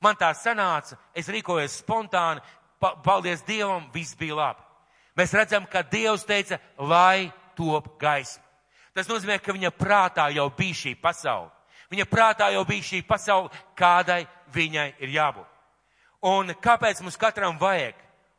[0.00, 2.42] Man tā sanāca, es rīkojos spontāni,
[2.80, 4.64] pa, paldies Dievam, viss bija labi.
[5.16, 8.42] Mēs redzam, ka Dievs teica, lai top gaisma.
[8.94, 11.50] Tas nozīmē, ka viņa prātā jau bija šī pasaule.
[11.90, 15.50] Viņa prātā jau bija šī pasaule, kādai viņai ir jābūt.
[16.24, 17.98] Un kāpēc mums katram vajag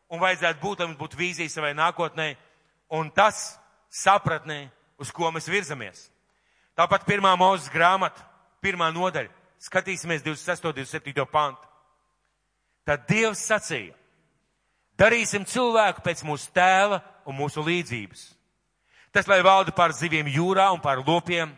[0.09, 2.33] un vajadzētu būt, lai mums būtu vīzija savai nākotnē
[2.89, 3.55] un tas
[3.89, 4.69] sapratnē,
[4.99, 6.09] uz ko mēs virzamies.
[6.75, 8.23] Tāpat pirmā mūzes grāmata,
[8.63, 9.31] pirmā nodaļa.
[9.65, 10.67] Skatīsimies 26.
[10.67, 11.25] un 27.
[11.31, 11.67] pantu.
[12.85, 13.95] Tad Dievs sacīja,
[14.99, 18.27] darīsim cilvēku pēc mūsu tēla un mūsu līdzības.
[19.15, 21.53] Tas, lai valda pār zivīm jūrā un pār lopiem,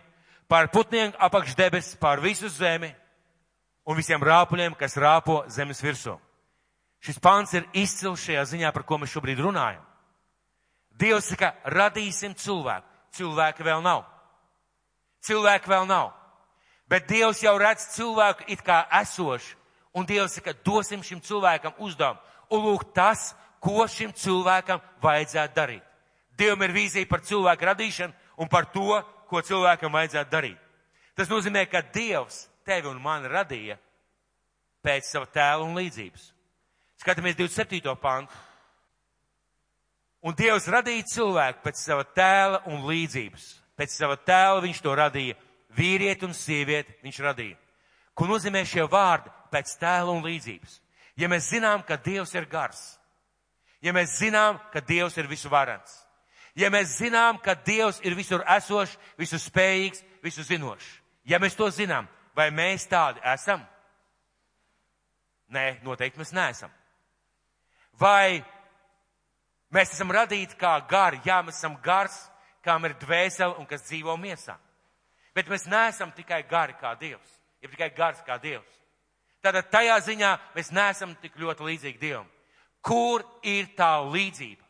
[0.47, 2.93] pār putniem apakš debesis, pār visu zemi
[3.87, 6.15] un visiem rāpuļiem, kas rāpo zemes virsū.
[7.03, 9.83] Šis pants ir izcils šajā ziņā, par ko mēs šobrīd runājam.
[10.97, 12.87] Dievs saka, radīsim cilvēku.
[13.17, 14.03] Cilvēka vēl nav.
[15.25, 16.11] Cilvēka vēl nav.
[16.89, 19.57] Bet Dievs jau redz cilvēku it kā esošu,
[19.93, 22.21] un Dievs saka, dosim šim cilvēkam uzdevumu.
[22.49, 25.83] Un lūk, tas, ko šim cilvēkam vajadzētu darīt.
[26.37, 30.59] Dievam ir vīzija par cilvēku radīšanu un par to, ko cilvēkam vajadzētu darīt.
[31.17, 33.77] Tas nozīmē, ka Dievs tevi un mani radīja
[34.85, 36.31] pēc sava tēla un līdzības.
[37.01, 37.95] Skatāmies 27.
[38.01, 38.33] pantu.
[40.25, 43.45] Un Dievs radīja cilvēku pēc sava tēla un līdzības.
[43.77, 45.37] Pēc sava tēla viņš to radīja
[45.77, 47.57] vīrieti un sievieti viņš radīja.
[48.17, 50.79] Ko nozīmē šie vārdi pēc tēla un līdzības?
[51.17, 52.81] Ja mēs zinām, ka Dievs ir gars,
[53.81, 55.95] ja mēs zinām, ka Dievs ir visu varants,
[56.57, 60.91] ja mēs zinām, ka Dievs ir visur esošs, visu spējīgs, visu zinošs,
[61.25, 62.05] ja mēs to zinām,
[62.37, 63.65] vai mēs tādi esam?
[65.49, 66.69] Nē, noteikti mēs neesam.
[67.97, 68.43] Vai
[69.73, 71.21] mēs esam radīti kā gari?
[71.25, 72.15] Jā, mēs esam gars,
[72.63, 74.57] kam ir dvēsele un kas dzīvo miesā.
[75.35, 77.29] Bet mēs neesam tikai gari kā Dievs,
[77.61, 78.73] ir tikai gars kā Dievs.
[79.43, 82.25] Tātad tajā ziņā mēs neesam tik ļoti līdzīgi Dievam.
[82.81, 84.63] Kur ir tā līdzība?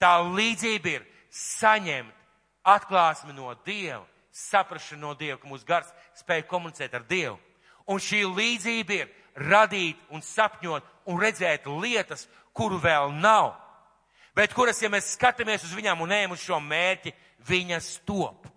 [0.00, 2.16] Tā līdzība ir saņemt
[2.64, 7.36] atklāsmi no Dieva, saprašanu no Dieva, ka mūsu gars spēj komunicēt ar Dievu.
[7.90, 9.10] Un šī līdzība ir
[9.50, 13.52] radīt un sapņot un redzēt lietas, kuru vēl nav,
[14.36, 17.14] bet kuras, ja mēs skatāmies uz viņām un ejam uz šo mērķi,
[17.48, 18.48] viņas top.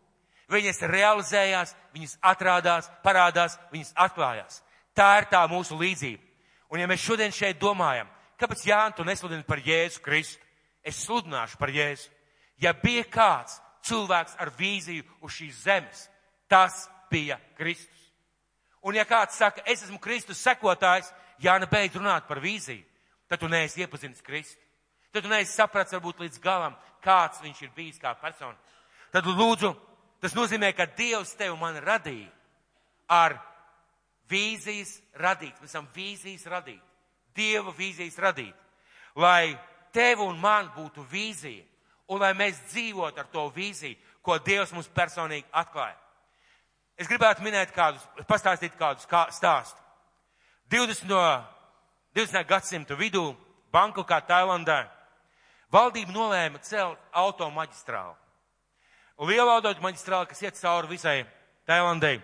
[0.51, 4.59] Viņas realizējās, viņas atrādās, parādās, viņas atklājās.
[4.93, 6.21] Tā ir tā mūsu līdzība.
[6.73, 8.09] Un ja mēs šodien šeit domājam,
[8.41, 10.41] kāpēc Jānis tu nesludini par Jēzu Kristu,
[10.83, 12.09] es sludināšu par Jēzu.
[12.61, 16.07] Ja bija kāds cilvēks ar vīziju uz šīs zemes,
[16.49, 18.09] tas bija Kristus.
[18.83, 21.11] Un ja kāds saka, es esmu Kristus sekotājs,
[21.43, 22.83] Jāna beidz runāt par vīziju,
[23.27, 24.62] tad tu neesi iepazinis Kristu.
[25.13, 28.57] Tad tu neesi sapratis varbūt līdz galam, kāds viņš ir bijis kā persona.
[29.13, 29.69] Tad lūdzu,
[30.23, 32.31] tas nozīmē, ka Dievs tevi man radīja
[33.13, 33.37] ar
[34.29, 35.59] vīzijas radīt.
[35.61, 36.81] Mēs esam vīzijas radīt.
[37.35, 38.55] Dieva vīzijas radīt.
[39.15, 39.53] Lai
[39.93, 41.65] tev un man būtu vīzija
[42.09, 45.95] un lai mēs dzīvotu ar to vīziju, ko Dievs mums personīgi atklāja.
[46.97, 49.79] Es gribētu minēt kādus, pastāstīt kādus kā stāstu.
[50.71, 51.05] 20.
[51.09, 51.21] No,
[52.15, 52.45] 20.
[52.47, 53.31] gadsimta vidū
[53.73, 54.83] Bankokā, Tailandā,
[55.73, 58.19] valdība nolēma celt automaģistrāli.
[59.23, 61.17] Liela automaģistrāli, kas iet cauri visai
[61.69, 62.17] Tailandai.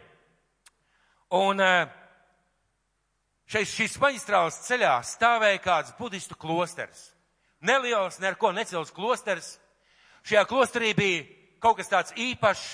[1.37, 1.87] Un eh,
[3.49, 7.11] šeit šīs maģistrāles ceļā stāvēja kāds budistu klosters.
[7.61, 9.57] Neliels, ne ar ko necils klosters.
[10.25, 11.25] Šajā klosterī bija
[11.61, 12.67] kaut kas tāds īpašs.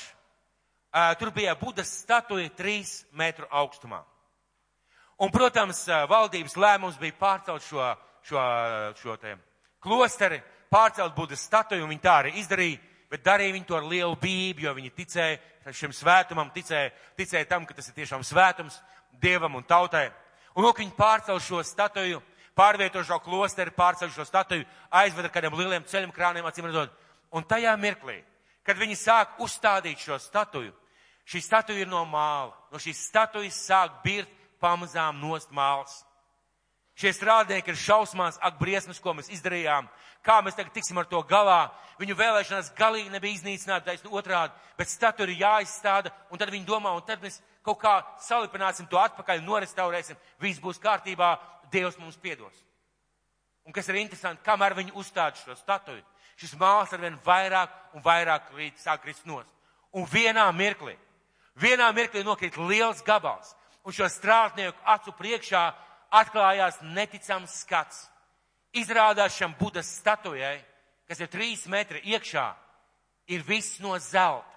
[0.96, 4.02] Eh, tur bija Budas statuja trīs metru augstumā.
[5.20, 7.92] Un, protams, eh, valdības lēmums bija pārcelt šo,
[8.24, 8.42] šo,
[9.00, 9.36] šo te
[9.84, 10.42] klosteri,
[10.76, 14.66] pārcelt Budas statuju, un viņi tā arī izdarīja, bet darīja viņi to ar lielu bību,
[14.66, 18.82] jo viņi ticēja šim svētumam, ticēja, ticēja tam, ka tas ir tiešām svētums
[19.22, 20.10] Dievam un tautai.
[20.56, 22.20] Un, lūk, viņi pārcel šo statuju,
[22.56, 26.92] pārvieto šo klosteri, pārcel šo statuju, aizveda kādiem lieliem ceļiem krāniem, acīm redzot.
[27.36, 28.18] Un tajā mirklī,
[28.68, 30.74] kad viņi sāk uzstādīt šo statuju,
[31.28, 32.52] šī statuja ir no māla.
[32.72, 36.02] No šīs statujas sāk birt pamazām nost māls.
[36.96, 39.90] Šie strādnieki ir šausmās, ak, briesmas, ko mēs izdarījām,
[40.24, 41.74] kā mēs tagad tiksim ar to galā.
[42.00, 46.94] Viņu vēlēšanās galīgi nebija iznīcināta, taisnu otrādi, bet statu ir jāizstāda, un tad viņi domā,
[46.96, 51.36] un tad mēs kaut kā salipināsim to atpakaļ, norestaurēsim, viss būs kārtībā,
[51.74, 52.54] Dievs mums piedos.
[53.66, 56.04] Un kas ir interesanti, kamēr viņi uzstāda šo statuju,
[56.38, 59.50] šis māls arvien vairāk un vairāk krīt, sāk krist nost.
[59.92, 60.94] Un vienā mirklī,
[61.58, 65.66] vienā mirklī nokrīt liels gabals, un šo strādnieku acu priekšā
[66.12, 68.06] atklājās neticams skats.
[68.76, 70.58] Izrādās šam Budas statujai,
[71.08, 72.50] kas ir trīs metri iekšā,
[73.32, 74.52] ir viss no zelta.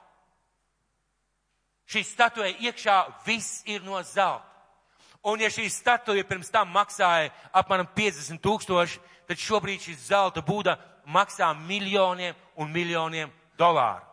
[1.88, 4.44] Šī statuja iekšā viss ir no zelta.
[5.24, 10.76] Un ja šī statuja pirms tam maksāja apmēram 50 tūkstoši, tad šobrīd šī zelta būda
[11.08, 14.04] maksā miljoniem un miljoniem dolāru.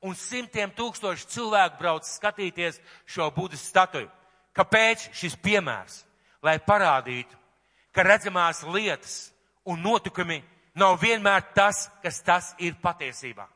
[0.00, 4.08] Un simtiem tūkstoši cilvēku brauc skatīties šo Budas statuju.
[4.56, 6.00] Kāpēc šis piemērs?
[6.42, 7.36] Lai parādītu,
[7.92, 9.30] ka redzamās lietas
[9.64, 10.40] un notikumi
[10.74, 13.46] nav vienmēr tas, kas tas ir patiesībā.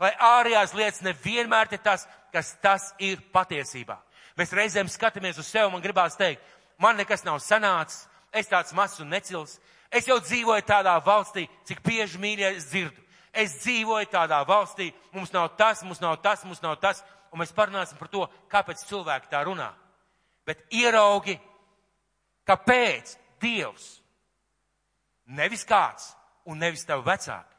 [0.00, 3.96] Lai ārējās lietas nevienmēr ir tas, kas tas ir patiesībā.
[4.36, 6.42] Mēs reizēm skatāmies uz sevi un gribās teikt,
[6.78, 9.56] man nekas nav sanācis, es tāds mazs un necils,
[9.88, 13.02] es jau dzīvoju tādā valstī, cik bieži mīļie es dzirdu.
[13.36, 17.52] Es dzīvoju tādā valstī, mums nav tas, mums nav tas, mums nav tas, un mēs
[17.56, 19.70] parunāsim par to, kāpēc cilvēki tā runā.
[20.48, 21.36] Bet ieraugi
[22.46, 23.86] Kāpēc Dievs,
[25.26, 26.12] nevis kāds
[26.46, 27.56] un nevis tavi vecāki?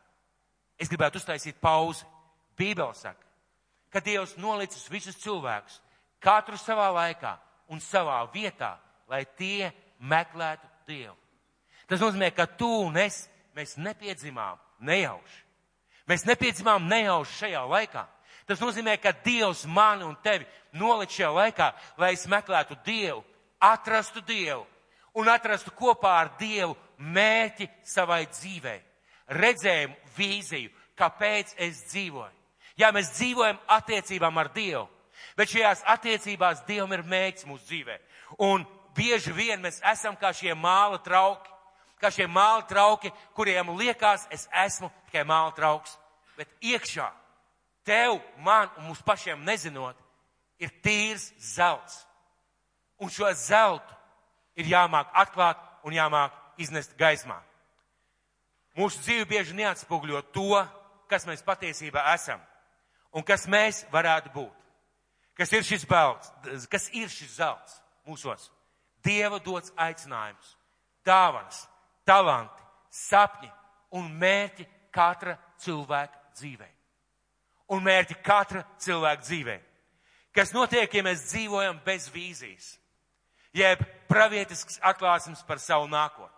[0.80, 2.06] Es gribētu uztaisīt pauzi.
[2.58, 3.22] Bībele saka,
[3.94, 5.76] ka Dievs nolicis visus cilvēkus,
[6.18, 7.36] katru savā laikā
[7.70, 8.72] un savā vietā,
[9.06, 9.70] lai tie
[10.00, 11.14] meklētu Dievu.
[11.88, 15.44] Tas nozīmē, ka tu un es, mēs nepiedzimām nejauši.
[16.10, 18.04] Mēs nepiedzimām nejauši šajā laikā.
[18.48, 21.70] Tas nozīmē, ka Dievs mani un tevi nolic šajā laikā,
[22.02, 23.22] lai es meklētu Dievu,
[23.60, 24.66] atrastu Dievu
[25.18, 28.80] un atrastu kopā ar Dievu mērķi savai dzīvei,
[29.34, 32.34] redzējumu, vīziju, kāpēc es dzīvoju.
[32.78, 34.86] Jā, mēs dzīvojam attiecībām ar Dievu,
[35.38, 37.98] bet šajās attiecībās Dievam ir mērķis mūsu dzīvē.
[38.46, 38.66] Un
[38.98, 41.50] bieži vien mēs esam kā šie māla trauki,
[41.98, 45.98] kā šie māla trauki, kuriem liekas, es esmu tikai māla trauks.
[46.38, 47.10] Bet iekšā
[47.88, 49.98] tev, man un mums pašiem nezinot,
[50.62, 52.04] ir tīrs zelts.
[53.02, 53.97] Un šo zeltu
[54.58, 57.38] ir jāmāk atklāt un jāmāk iznest gaismā.
[58.78, 60.62] Mūsu dzīve bieži neatspoguļo to,
[61.10, 62.42] kas mēs patiesībā esam
[63.16, 64.54] un kas mēs varētu būt.
[65.38, 66.32] Kas ir šis belts,
[66.70, 68.50] kas ir šis zelts mūsos?
[69.06, 70.56] Dieva dots aicinājums,
[71.06, 71.62] dāvanas,
[72.06, 73.50] talanti, sapņi
[73.98, 76.70] un mērķi katra cilvēka dzīvē.
[77.74, 79.58] Un mērķi katra cilvēka dzīvē.
[80.34, 82.76] Kas notiek, ja mēs dzīvojam bez vīzijas?
[83.58, 86.34] Jeb pravietisks atklāsums par savu nākotni.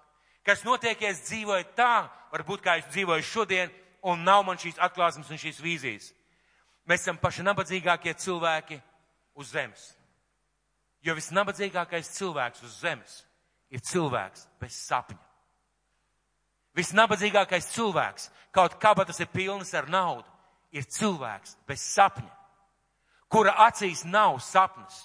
[0.46, 3.72] Kas notiek, ja es dzīvoju tā, varbūt kā es dzīvoju šodien,
[4.08, 6.12] un nav man šīs atklāsmes un šīs vīzijas.
[6.90, 8.80] Mēs esam paši nabadzīgākie cilvēki
[9.38, 9.84] uz zemes.
[11.06, 13.20] Jo visnabadzīgākais cilvēks uz zemes
[13.70, 15.22] ir cilvēks bez sapņa.
[16.80, 20.28] Visnabadzīgākais cilvēks, kaut kabatas ir pilnas ar naudu,
[20.72, 22.32] ir cilvēks bez sapņa,
[23.30, 25.02] kura acīs nav sapnis,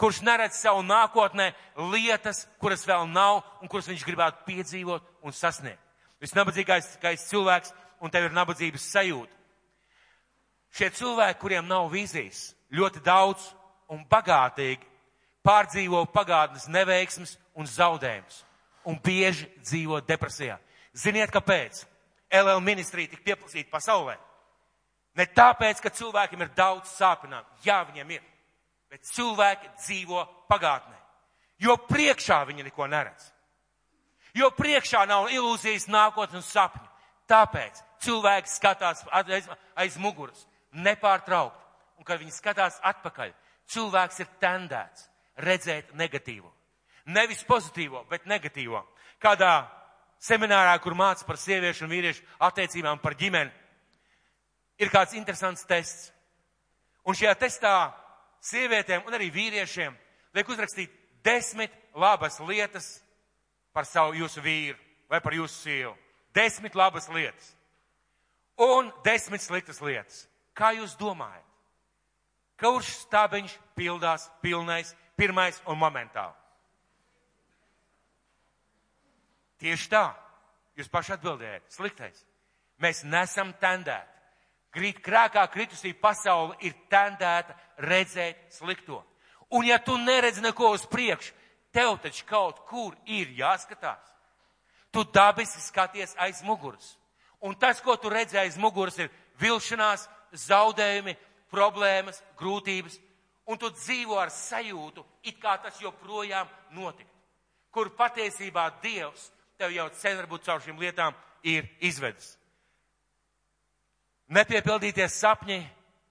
[0.00, 1.52] kurš neredz savu nākotnē
[1.92, 5.80] lietas, kuras vēl nav un kuras viņš gribētu piedzīvot un sasniegt.
[6.20, 9.32] Visnabadzīgākais cilvēks, un tev ir nabadzības sajūta.
[10.76, 13.44] Šie cilvēki, kuriem nav vīzijas, ļoti daudz
[13.92, 14.84] un bagātīgi
[15.46, 18.42] pārdzīvo pagātnes neveiksmes un zaudējumus
[18.86, 20.58] un bieži dzīvo depresijā.
[20.96, 21.84] Ziniet, kāpēc?
[22.32, 24.16] LL ministrija tik pieprasīta pasaulē.
[25.16, 27.60] Ne tāpēc, ka cilvēkiem ir daudz sāpinājumu.
[27.64, 28.24] Jā, viņiem ir.
[28.90, 30.96] Bet cilvēki dzīvo pagātnē.
[31.62, 33.30] Jo priekšā viņi neko neredz.
[34.36, 36.84] Jo priekšā nav ilūzijas, nākotnes sapņu.
[37.26, 41.62] Tāpēc cilvēki skatās aiz, aiz muguras, nepārtraukti.
[41.96, 43.32] Un, kad viņi skatās atpakaļ,
[43.72, 45.08] cilvēks ir tendēts
[45.40, 46.50] redzēt negatīvo.
[47.06, 48.82] Nevis pozitīvo, bet negatīvo.
[49.22, 49.64] Kādā
[50.20, 53.52] seminārā, kur māca par sieviešu un vīriešu attiecībām par ģimeni,
[54.78, 56.10] ir kāds interesants tests.
[57.06, 57.74] Un šajā testā
[58.46, 59.96] sievietēm un arī vīriešiem
[60.36, 60.92] liek uzrakstīt
[61.24, 62.88] desmit labas lietas
[63.74, 64.78] par savu jūsu vīru
[65.10, 65.94] vai par jūsu sievu.
[66.34, 67.52] Desmit labas lietas.
[68.60, 70.26] Un desmit sliktas lietas.
[70.56, 71.44] Kā jūs domājat?
[72.56, 76.32] Kurš stābeņš pildās pilnais, pirmais un momentāli?
[79.60, 80.06] Tieši tā.
[80.76, 81.68] Jūs paši atbildējat.
[81.72, 82.24] Sliktais.
[82.80, 84.15] Mēs nesam tendēti.
[84.76, 89.02] Krākā kritusī pasaule ir tendēta redzēt slikto.
[89.50, 91.32] Un ja tu neredz neko uz priekšu,
[91.72, 94.02] tev taču kaut kur ir jāskatās.
[94.90, 96.96] Tu dabiski skaties aiz muguras.
[97.40, 99.10] Un tas, ko tu redzi aiz muguras, ir
[99.40, 101.16] vilšanās, zaudējumi,
[101.52, 102.98] problēmas, grūtības.
[103.46, 107.12] Un tu dzīvo ar sajūtu, it kā tas joprojām notiktu.
[107.70, 112.35] Kur patiesībā Dievs tev jau sen varbūt caur šīm lietām ir izvedis.
[114.26, 115.60] Nepiepildīties sapņi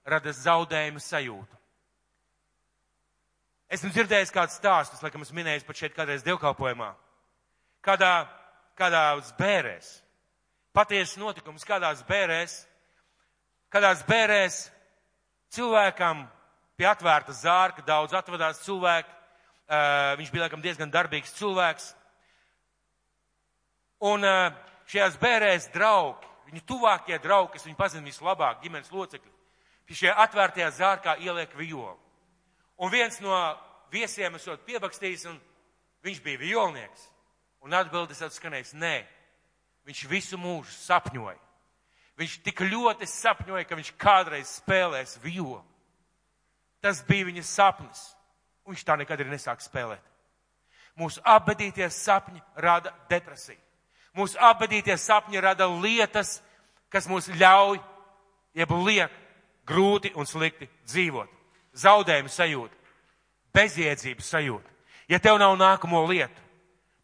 [0.07, 1.57] rada zaudējumu sajūtu.
[3.75, 6.93] Esmu dzirdējis kāds stāstus, laikam es minēju pat šeit kādreiz dievkalpojumā.
[7.83, 8.27] Kādā,
[8.77, 9.01] kādā
[9.39, 9.89] bērēs.
[10.75, 12.59] Patiesas notikums kādās bērēs.
[13.73, 14.59] Kādās bērēs
[15.55, 16.23] cilvēkam
[16.77, 19.11] pie atvērta zārka daudz atvadās cilvēku.
[19.65, 21.89] Uh, viņš bija laikam diezgan darbīgs cilvēks.
[24.05, 24.53] Un uh,
[24.91, 29.31] šajās bērēs draugi, viņu tuvākie draugi, kas viņu pazina vislabāk, ģimenes locekļi,
[29.89, 31.97] šajā atvērtajā zārkā ieliek violu.
[32.77, 33.35] Un viens no
[33.93, 35.37] viesiem esot piebakstījis, un
[36.05, 37.09] viņš bija violnieks.
[37.65, 38.95] Un atbildes atskanējis, nē,
[39.87, 41.39] viņš visu mūžu sapņoja.
[42.15, 45.63] Viņš tik ļoti sapņoja, ka viņš kādreiz spēlēs violu.
[46.83, 48.03] Tas bija viņa sapnis,
[48.69, 50.03] viņš tā nekad ir nesāk spēlēt.
[50.95, 53.59] Mūsu apbedītie sapņi rada depresiju.
[54.15, 56.39] Mūsu apbedītie sapņi rada lietas,
[56.89, 57.81] kas mūs ļauj,
[58.55, 59.11] jeb liek
[59.67, 61.31] grūti un slikti dzīvot
[61.75, 62.75] zaudējumu sajūta,
[63.55, 64.73] bezjēdzības sajūta.
[65.11, 66.41] Ja tev nav nākamo lietu,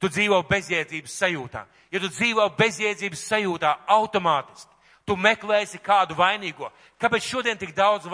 [0.02, 1.66] tu dzīvo bezjēdzības sajūtā.
[1.92, 4.72] Ja tu dzīvo bezjēdzības sajūtā automātiski,
[5.06, 6.72] tu meklēsi kādu vainīgo.
[7.02, 8.08] Kāpēc šodien tik daudz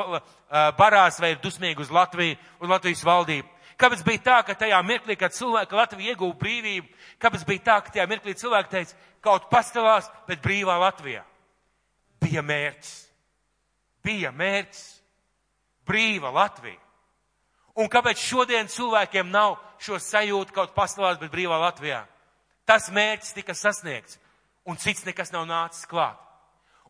[0.79, 3.56] barās vai ir dusmīgi uz Latviju, uz Latvijas valdību?
[3.77, 6.87] Kāpēc bija tā, ka tajā mirklī, kad cilvēki Latvija ieguva brīvību,
[7.21, 11.21] kāpēc bija tā, ka tajā mirklī cilvēki teica, kaut pastāvās, bet brīvā Latvijā?
[12.21, 12.95] Bija mērķis.
[14.01, 14.85] Bija mērķis
[15.85, 16.81] brīva Latvija.
[17.77, 22.01] Un kāpēc šodien cilvēkiem nav šo sajūtu kaut pastāvās, bet brīvā Latvijā?
[22.65, 24.17] Tas mērķis tika sasniegts,
[24.65, 26.17] un cits nekas nav nācis klāt.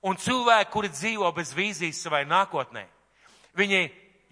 [0.08, 2.86] Un cilvēki, kuri dzīvo bez vīzijas savai nākotnē,
[3.58, 3.82] viņi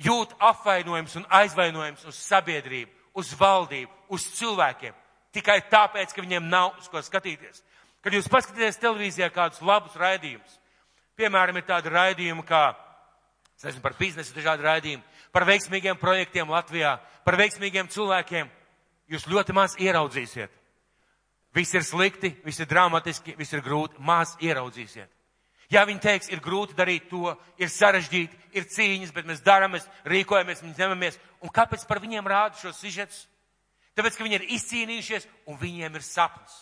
[0.01, 4.93] jūt apvainojums un aizvainojums uz sabiedrību, uz valdību, uz cilvēkiem,
[5.35, 7.63] tikai tāpēc, ka viņiem nav uz ko skatīties.
[8.03, 10.59] Kad jūs paskatāties televīzijā kādus labus raidījumus,
[11.17, 12.67] piemēram, ir tādi raidījumi kā
[13.63, 18.51] esmu par biznesu dažādu raidījumu, par veiksmīgiem projektiem Latvijā, par veiksmīgiem cilvēkiem.
[19.09, 20.51] Jūs ļoti maz ieraudzīsiet.
[21.55, 25.09] Viss ir slikti, viss ir dramatiski, viss ir grūti, maz ieraudzīsiet.
[25.73, 29.87] Ja viņi teiks, ir grūti darīt to, ir sarežģīti, ir cīņas, bet mēs darām, mēs
[30.05, 31.17] rīkojamies, mēs ņemamies.
[31.41, 33.25] Un kāpēc par viņiem rāda šos sižetus?
[33.97, 36.59] Tāpēc, ka viņi ir izcīnījušies un viņiem ir sapnis.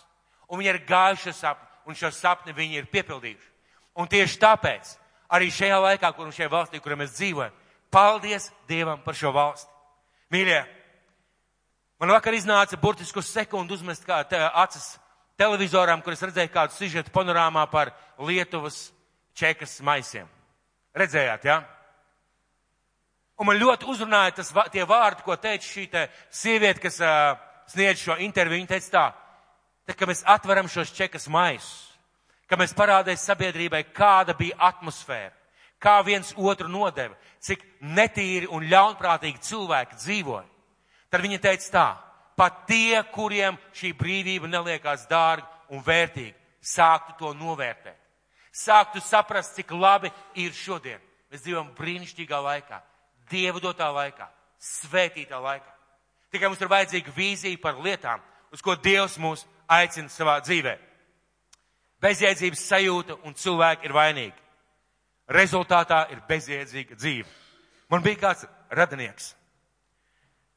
[0.48, 3.50] Un viņi ir gājuši sapni, un šo sapni viņi ir piepildījuši.
[4.00, 4.94] Un tieši tāpēc
[5.34, 7.54] arī šajā laikā, kur šajā valstī, kurā mēs dzīvojam.
[7.94, 9.70] Paldies Dievam par šo valsti.
[10.34, 10.60] Mīļie,
[12.00, 14.96] man vakar iznāca burtisku sekundu uzmest kā te, acis
[15.38, 18.93] televizoram, kur es redzēju kādu sižetu panorāmā par Lietuvas
[19.34, 20.28] čekas maisiem.
[20.94, 21.60] Redzējāt, jā?
[21.60, 21.74] Ja?
[23.34, 27.34] Un man ļoti uzrunāja tas, tie vārdi, ko teica šī te sieviete, kas uh,
[27.70, 28.60] sniedz šo interviju.
[28.60, 29.06] Viņa teica tā,
[29.88, 31.90] tā ka mēs atveram šos čekas maisus,
[32.46, 35.34] ka mēs parādām sabiedrībai, kāda bija atmosfēra,
[35.82, 40.46] kā viens otru nodeva, cik netīri un ļaunprātīgi cilvēki dzīvoja.
[41.10, 41.88] Tad viņa teica tā,
[42.38, 47.98] pat tie, kuriem šī brīvība neliekās dārga un vērtīga, sāktu to novērtēt.
[48.54, 51.02] Sāktu saprast, cik labi ir šodien.
[51.32, 52.80] Mēs dzīvojam brīnišķīgā laikā
[53.30, 54.26] Dievu dotā laikā,
[54.60, 55.70] svētītā laikā.
[56.30, 58.20] Tikai mums ir vajadzīga vīzija par lietām,
[58.52, 60.74] uz ko Dievs mūs aicina savā dzīvē.
[62.04, 64.42] Bezjēdzības sajūta un cilvēki ir vainīgi.
[65.32, 67.30] Rezultātā ir bezjēdzīga dzīve.
[67.88, 69.32] Man bija kāds radinieks.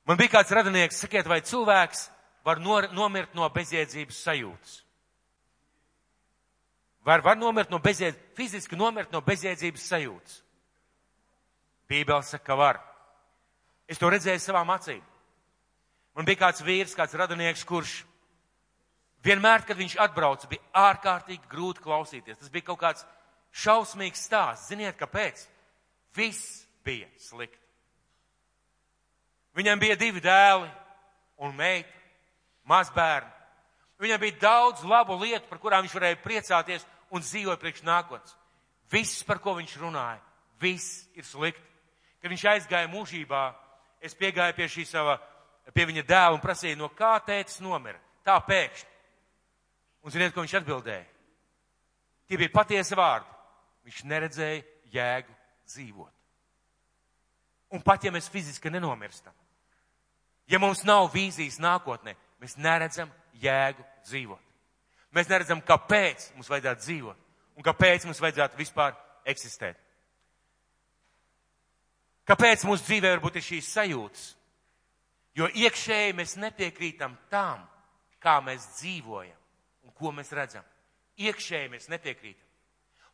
[0.08, 2.08] Man bija kāds radinieks, sakiet, vai cilvēks
[2.43, 4.82] var nor, nomirt no bezjēdzības sajūtas?
[7.08, 10.41] Var, var nomirt no bezjēdzības, fiziski nomirt no bezjēdzības sajūtas.
[11.88, 12.82] Bībele saka, ka var.
[13.88, 14.99] Es to redzēju savām acīm.
[16.18, 18.01] Man bija kāds vīrs, kāds radinieks, kurš
[19.24, 22.41] vienmēr, kad viņš atbrauca, bija ārkārtīgi grūti klausīties.
[22.41, 23.05] Tas bija kaut kāds
[23.55, 24.68] šausmīgs stāsts.
[24.74, 25.45] Ziniet, kāpēc?
[26.18, 27.64] Viss bija slikti.
[29.55, 30.68] Viņam bija divi dēli
[31.39, 31.89] un meita,
[32.68, 33.32] mazbērni.
[34.03, 38.36] Viņam bija daudz labu lietu, par kurām viņš varēja priecāties un dzīvoja priekš nākotnes.
[38.91, 40.22] Viss, par ko viņš runāja,
[40.62, 41.64] viss ir slikti.
[42.22, 43.41] Kad viņš aizgāja mūžībā,
[44.01, 45.18] es piegāju pie šī sava,
[45.74, 47.99] pie viņa dēla un prasīju, no kā tētis nomira.
[48.26, 48.93] Tā pēkšņi.
[50.03, 51.05] Un ziniet, ko viņš atbildēja?
[52.28, 53.34] Tie bija patiesi vārdi.
[53.88, 55.36] Viņš neredzēja jēgu
[55.68, 56.14] dzīvot.
[57.76, 59.36] Un pat ja mēs fiziski nenomirstam,
[60.47, 64.47] ja mums nav vīzijas nākotnē, mēs neredzam jēgu dzīvot.
[65.18, 68.93] Mēs neredzam, kāpēc mums vajadzētu dzīvot un kāpēc mums vajadzētu vispār
[69.26, 69.80] eksistēt.
[72.28, 74.26] Kāpēc mūsu dzīvē varbūt ir šīs sajūtas?
[75.38, 77.63] Jo iekšēji mēs nepiekrītam tam,
[78.22, 80.65] kā mēs dzīvojam un ko mēs redzam.
[81.18, 82.43] Iekšēji mēs nepiekrītam.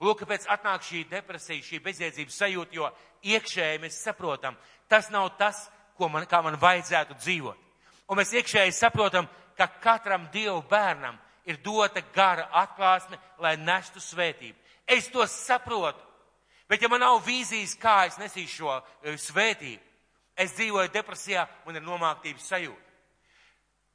[0.04, 2.89] Lūk, kāpēc atnāk šī depresija, šī bezjēdzības sajūta, jo
[3.32, 4.58] iekšēji mēs saprotam,
[4.91, 7.60] tas nav tas, man, kā man vajadzētu dzīvot.
[8.12, 14.58] Un mēs iekšēji saprotam, ka katram Dievu bērnam ir dota gara atklāsme, lai nestu svētību.
[14.88, 16.00] Es to saprotu.
[16.70, 19.82] Bet ja man nav vīzijas, kā es nesīšu šo e, svētību,
[20.39, 22.94] es dzīvoju depresijā, man ir nomāktības sajūta.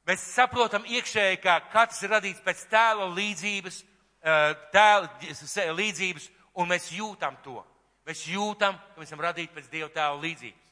[0.07, 3.81] Mēs saprotam iekšēji, ka katrs ir radīts pēc tēla līdzības,
[4.21, 4.37] e,
[4.73, 6.29] tēla līdzības,
[6.61, 7.59] un mēs jūtam to.
[8.07, 10.65] Mēs jūtam, ka mēs esam radīti pēc Dieva tēla līdzības.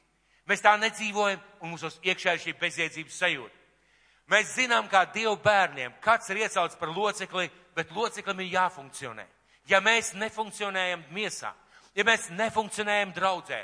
[0.47, 3.56] Mēs tā nedzīvojam, un mums iekšā ir šī bezjēdzības sajūta.
[4.27, 9.23] Mēs zinām, kā Dieva bērniem, kāds ir iecelts par locekli, bet loceklim ir jāfunkcionē.
[9.67, 11.53] Ja mēs nefunkcionējam miesā,
[11.95, 13.61] ja mēs nefunkcionējam draudzē.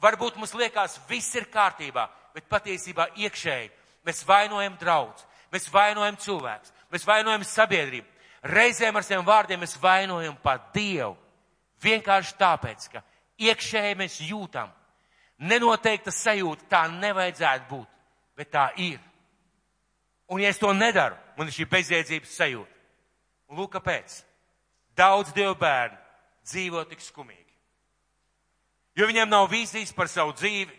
[0.00, 2.06] Varbūt mums liekas, viss ir kārtībā,
[2.36, 3.70] bet patiesībā iekšēji
[4.08, 8.08] mēs vainojam draudz, mēs vainojam cilvēks, mēs vainojam sabiedrību.
[8.46, 11.16] Reizēm ar saviem vārdiem mēs vainojam pat Dievu.
[11.82, 13.02] Vienkārši tāpēc, ka
[13.42, 14.70] iekšēji mēs jūtam
[15.44, 17.88] nenoteikta sajūta, tā nevajadzētu būt,
[18.36, 19.00] bet tā ir.
[20.32, 22.80] Un ja es to nedaru, man ir šī bezjēdzības sajūta.
[23.50, 24.22] Un lūk, kāpēc.
[24.98, 25.98] Daudz Dievu bērnu
[26.46, 27.46] dzīvo tik skumīgi
[28.96, 30.74] jo viņiem nav vīzijas par savu dzīvi.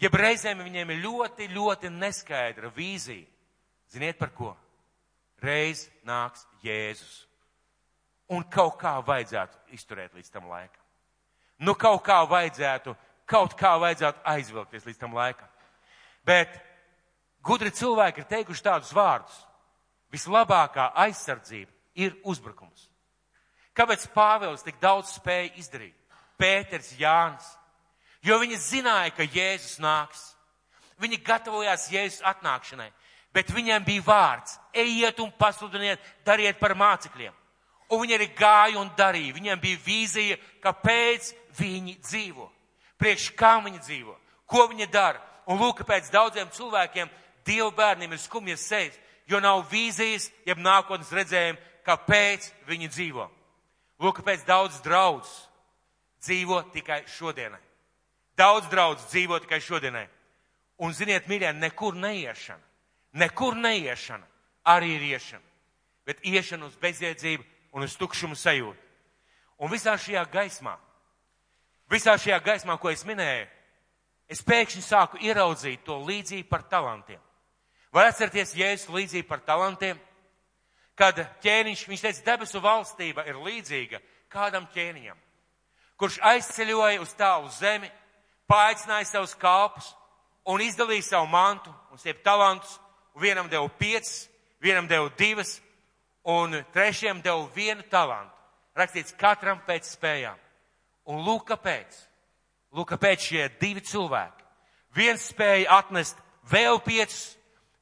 [0.00, 3.26] Jeb reizēm viņiem ir ļoti, ļoti neskaidra vīzija.
[3.92, 4.52] Ziniet par ko?
[5.42, 7.24] Reiz nāks Jēzus.
[8.32, 10.82] Un kaut kā vajadzētu izturēt līdz tam laikam.
[11.62, 12.92] Nu, kaut kā vajadzētu,
[13.24, 15.48] kaut kā vajadzētu aizvilkties līdz tam laikam.
[16.26, 16.52] Bet
[17.46, 19.36] gudri cilvēki ir teikuši tādus vārdus.
[20.12, 22.88] Vislabākā aizsardzība ir uzbrukums.
[23.76, 25.96] Kāpēc Pāvils tik daudz spēja izdarīt?
[26.40, 27.46] Pēters, Jānis,
[28.24, 30.32] jo viņi zināja, ka Jēzus nāks.
[31.00, 32.88] Viņi gatavojās Jēzus atnākšanai,
[33.32, 37.32] bet viņiem bija vārds- ejiet un pasludiniet, dariet par mācekļiem.
[37.90, 39.34] Un viņi arī gāja un darīja.
[39.34, 42.50] Viņiem bija vīzija, kāpēc viņi dzīvo,
[42.98, 44.16] priekš kā viņi dzīvo,
[44.46, 45.20] ko viņi dara.
[45.46, 47.10] Un lūk, kāpēc daudziem cilvēkiem,
[47.46, 53.26] Dievu bērniem ir skumjas sejas, jo nav vīzijas, jeb nākotnes redzējumi, kāpēc viņi dzīvo.
[54.02, 55.46] Lūk, kāpēc daudz draudzes
[56.26, 57.62] dzīvo tikai šodienai.
[58.36, 60.06] Daudz draudz dzīvo tikai šodienai.
[60.82, 62.60] Un ziniet, mīļie, nekur neiešana,
[63.16, 64.26] nekur neiešana
[64.68, 65.44] arī ir iešana.
[66.06, 68.82] Bet iešana uz bezjēdzību un uz tukšumu sajūtu.
[69.56, 70.74] Un visā šajā gaismā,
[71.88, 73.46] visā šajā gaismā, ko es minēju,
[74.28, 77.22] es pēkšņi sāku ieraudzīt to līdzību par talantiem.
[77.96, 80.00] Vai atcerieties Jēzus līdzību par talantiem?
[80.96, 85.16] Kad ķēniņš, viņš teica, debesu valstība ir līdzīga kādam ķēniņam
[86.00, 87.90] kurš aizceļoja uz tālu zemi,
[88.48, 89.88] paaicināja savus kalpus
[90.46, 92.76] un izdalīja savu mantu un siep talantus,
[93.16, 94.26] un vienam deva piecas,
[94.62, 95.56] vienam deva divas,
[96.24, 98.32] un trešajam deva vienu talantu.
[98.76, 100.36] Rakstīts katram pēc spējām.
[101.08, 101.96] Un lūk, kāpēc?
[102.76, 104.44] Lūk, kāpēc šie divi cilvēki.
[104.96, 106.18] Viens spēja atnest
[106.50, 107.35] vēl piecus,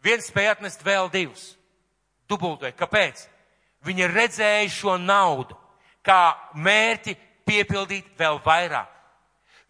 [0.04, 1.54] viens spēja atnest vēl divus.
[2.28, 2.72] Dubultoja.
[2.76, 3.26] Kāpēc?
[3.84, 5.56] Viņi redzēja šo naudu
[6.04, 7.16] kā mērķi
[7.48, 8.90] piepildīt vēl vairāk.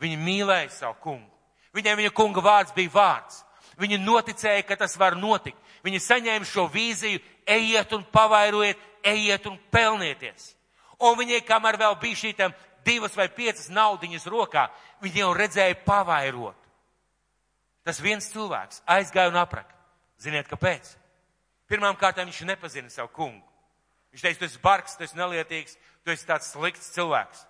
[0.03, 1.31] Viņi mīlēja savu kungu.
[1.75, 3.43] Viņiem viņa kunga vārds bija vārds.
[3.79, 5.59] Viņi noticēja, ka tas var notikt.
[5.85, 10.53] Viņi saņēma šo vīziju, ejiet un pavairojiet, ejiet un pelnieties.
[11.03, 12.55] Un viņi, kamēr vēl bija šī tam
[12.87, 14.69] divas vai piecas naudiņas rokā,
[15.03, 16.57] viņi jau redzēja pavairot.
[17.85, 19.75] Tas viens cilvēks aizgāja un apraka.
[20.21, 20.95] Ziniet, kāpēc?
[21.71, 23.43] Pirmām kārtām viņš nepazina savu kungu.
[24.15, 27.47] Viņš teica, tu esi bargs, tu esi nelietīgs, tu esi tāds slikts cilvēks.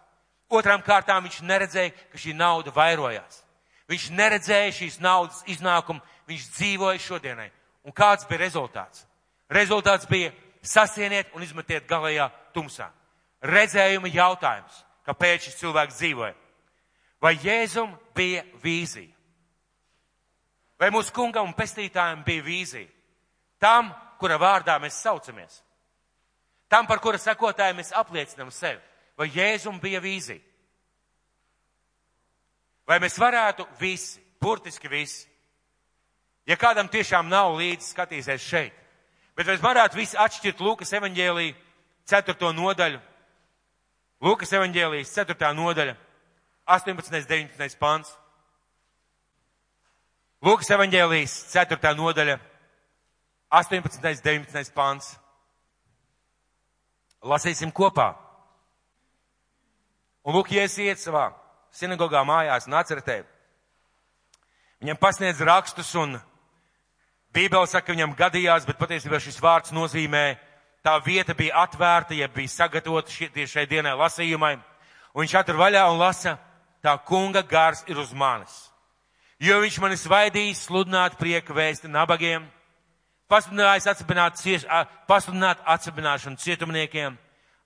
[0.49, 3.43] Otrām kārtām viņš neredzēja, ka šī nauda vairojās.
[3.91, 7.51] Viņš neredzēja šīs naudas iznākumu, viņš dzīvoja šodienai.
[7.85, 9.05] Un kāds bija rezultāts?
[9.53, 10.33] Rezultāts bija
[10.65, 12.89] sasieniet un izmetiet galējā tumsā.
[13.45, 16.35] Redzējuma jautājums, kāpēc šis cilvēks dzīvoja.
[17.21, 19.14] Vai Jēzum bija vīzija?
[20.81, 22.89] Vai mūsu kungam un pestītājiem bija vīzija?
[23.63, 25.61] Tam, kura vārdā mēs saucamies.
[26.69, 28.81] Tam, par kura sekotāju mēs apliecinam sevi.
[29.19, 30.43] Vai Jēzum bija vīzija?
[32.89, 35.25] Vai mēs varētu visi, burtiski visi,
[36.45, 38.75] ja kādam tiešām nav līdzi skatīsies šeit,
[39.37, 41.47] bet mēs varētu visi atšķirt Lūkas evaņģēlī
[42.11, 42.51] 4.
[42.59, 43.01] nodaļu,
[44.25, 45.55] Lūkas evaņģēlijas 4.
[45.57, 45.97] nodaļa,
[46.77, 47.25] 18.
[47.29, 47.79] 19.
[47.81, 48.13] pants.
[50.45, 51.95] Lūkas evaņģēlijas 4.
[51.97, 52.35] nodaļa,
[53.49, 54.03] 18.
[54.21, 54.73] 19.
[54.77, 55.15] pants.
[57.25, 58.11] Lasīsim kopā.
[60.29, 61.31] Un lūk, ja es iet savā
[61.73, 63.23] sinagogā mājās un atceretē,
[64.85, 66.19] viņam pasniedz rakstus un
[67.33, 70.37] Bībele saka, ka viņam gadījās, bet patiesībā šis vārds nozīmē,
[70.85, 74.55] tā vieta bija atvērta, ja bija sagatavota tieši šai dienai lasījumai,
[75.15, 76.37] un viņš atver vaļā un lasa,
[76.85, 78.74] tā kunga gars ir uz manis.
[79.45, 82.47] Jo viņš mani svaidīs sludināt prieka vēsti nabagiem,
[83.29, 84.65] pasludinājis atsabināt, cieš,
[85.09, 87.19] pasludināt atsabināšanu cietumniekiem,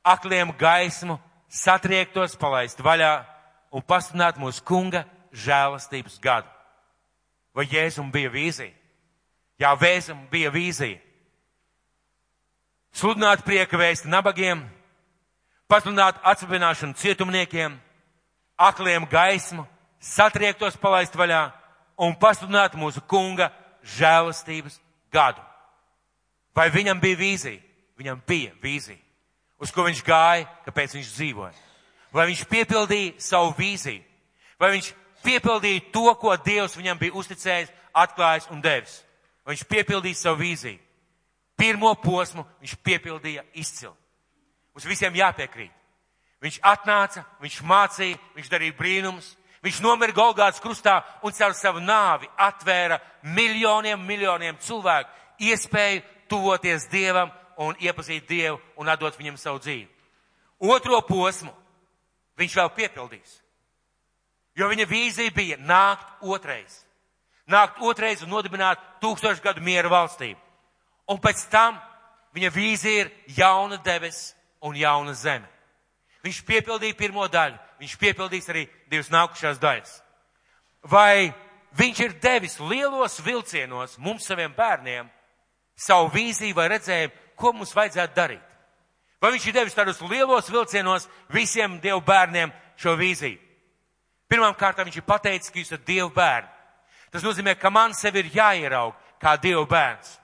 [0.03, 3.13] akliem gaismu, satriektos palaist vaļā
[3.71, 6.51] un pasludināt mūsu kunga žēlastības gadu.
[7.55, 8.75] Vai Jēzum bija vīzija?
[9.59, 10.99] Jā, Vēzum bija vīzija.
[12.95, 14.65] Sludināt prieka vēsti nabagiem,
[15.71, 17.75] pasludināt atsabināšanu cietumniekiem,
[18.59, 19.67] akliem gaismu,
[20.03, 21.43] satriektos palaist vaļā
[21.99, 23.51] un pasludināt mūsu kunga
[23.97, 24.79] žēlastības
[25.13, 25.43] gadu.
[26.55, 27.61] Vai viņam bija vīzija?
[27.99, 29.01] Viņam bija vīzija.
[29.59, 31.55] Uz ko viņš gāja, kāpēc viņš dzīvoja.
[32.15, 34.05] Vai viņš piepildīja savu vīziju?
[34.59, 34.93] Vai viņš
[35.25, 39.01] piepildīja to, ko Dievs viņam bija uzticējis, atklājis un devis?
[39.45, 40.79] Vai viņš piepildīja savu vīziju?
[41.59, 43.95] Pirmo posmu viņš piepildīja izcili.
[44.75, 45.75] Mums visiem jāpiekrīt.
[46.39, 49.33] Viņš atnāca, viņš mācīja, viņš darīja brīnumus,
[49.69, 57.31] viņš nomira Golgāts krustā un caur savu nāvi atvēra miljoniem, miljoniem cilvēku iespēju tuvoties Dievam
[57.61, 59.89] un iepazīt Dievu un atdot viņam savu dzīvi.
[60.59, 61.53] Otro posmu
[62.39, 63.37] viņš vēl piepildīs.
[64.59, 66.81] Jo viņa vīzija bija nākt otrais.
[67.49, 70.41] Nākt otrais un nodibināt tūkstošu gadu miera valstību.
[71.09, 71.79] Un pēc tam
[72.35, 75.47] viņa vīzija ir jauna debes un jauna zeme.
[76.25, 79.95] Viņš piepildīja pirmo daļu, viņš piepildīs arī divas nākušās daļas.
[80.91, 81.33] Vai
[81.79, 85.09] viņš ir devis lielos vilcienos mums saviem bērniem
[85.79, 88.45] savu vīziju vai redzējumu, ko mums vajadzētu darīt.
[89.23, 93.39] Vai viņš ir devis tādus lielos vilcienos visiem Dievu bērniem šo vīziju?
[94.29, 96.51] Pirmām kārtām viņš ir pateicis, ka jūs esat Dievu bērni.
[97.11, 100.19] Tas nozīmē, ka man sevi ir jāieraug kā Dievu bērns.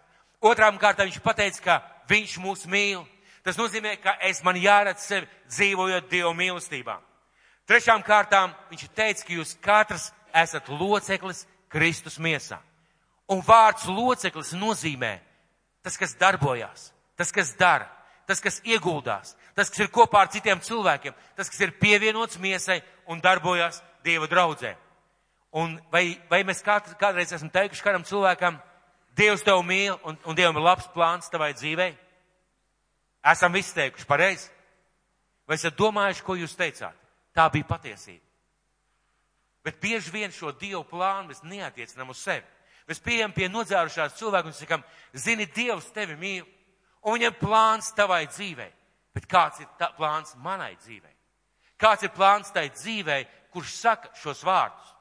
[0.45, 1.79] Otrām kārtām viņš pateica, ka
[2.11, 3.03] viņš mūs mīl.
[3.45, 6.99] Tas nozīmē, ka es man jāredz sevi dzīvojot Dievu mīlestībā.
[7.69, 12.59] Trešām kārtām viņš teica, ka jūs katrs esat loceklis Kristus miesā.
[13.31, 15.17] Un vārds loceklis nozīmē
[15.85, 17.89] tas, kas darbojās, tas, kas dara,
[18.29, 22.83] tas, kas ieguldās, tas, kas ir kopā ar citiem cilvēkiem, tas, kas ir pievienots miesai
[23.09, 24.75] un darbojās Dieva draudzē.
[25.57, 28.59] Un vai, vai mēs kād, kādreiz esam teikuši kādam cilvēkam,
[29.17, 31.95] Dievs tev mīl un, un Dievam ir labs plāns tavai dzīvei?
[33.31, 34.51] Esam visi teikuši pareizi.
[35.49, 37.04] Vai esat domājuši, ko jūs teicāt?
[37.35, 38.23] Tā bija patiesība.
[39.65, 42.45] Bet bieži vien šo Dievu plānu mēs neatiecinām uz sevi.
[42.85, 44.83] Mēs pieejam pie nodzērušās cilvēku un sakam,
[45.17, 46.45] zini, Dievs tevi mīl,
[47.03, 48.69] un viņam plāns tavai dzīvei.
[49.15, 51.13] Bet kāds ir tā plāns manai dzīvei?
[51.81, 53.25] Kāds ir plāns tai dzīvei,
[53.55, 54.93] kurš saka šos vārdus?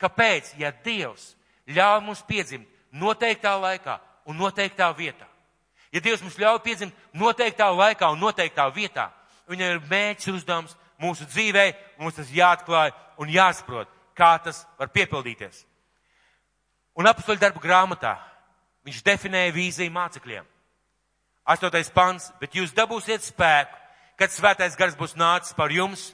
[0.00, 0.54] Kāpēc?
[0.60, 1.34] Ja Dievs
[1.68, 3.98] ļauj mums piedzimt noteiktā laikā
[4.30, 5.28] un noteiktā vietā.
[5.92, 9.10] Ja Dievs mums ļauj piedzimt noteiktā laikā un noteiktā vietā,
[9.50, 11.66] viņam ir mērķis uzdevums mūsu dzīvē,
[12.00, 15.64] mums tas jāatklāj un jāsaprot, kā tas var piepildīties.
[16.96, 18.16] Un apstoļu darbu grāmatā
[18.86, 20.46] viņš definēja vīziju mācekļiem.
[21.46, 23.76] Astotais pants, bet jūs dabūsiet spēku,
[24.18, 26.08] kad svētais gars būs nācis par jums,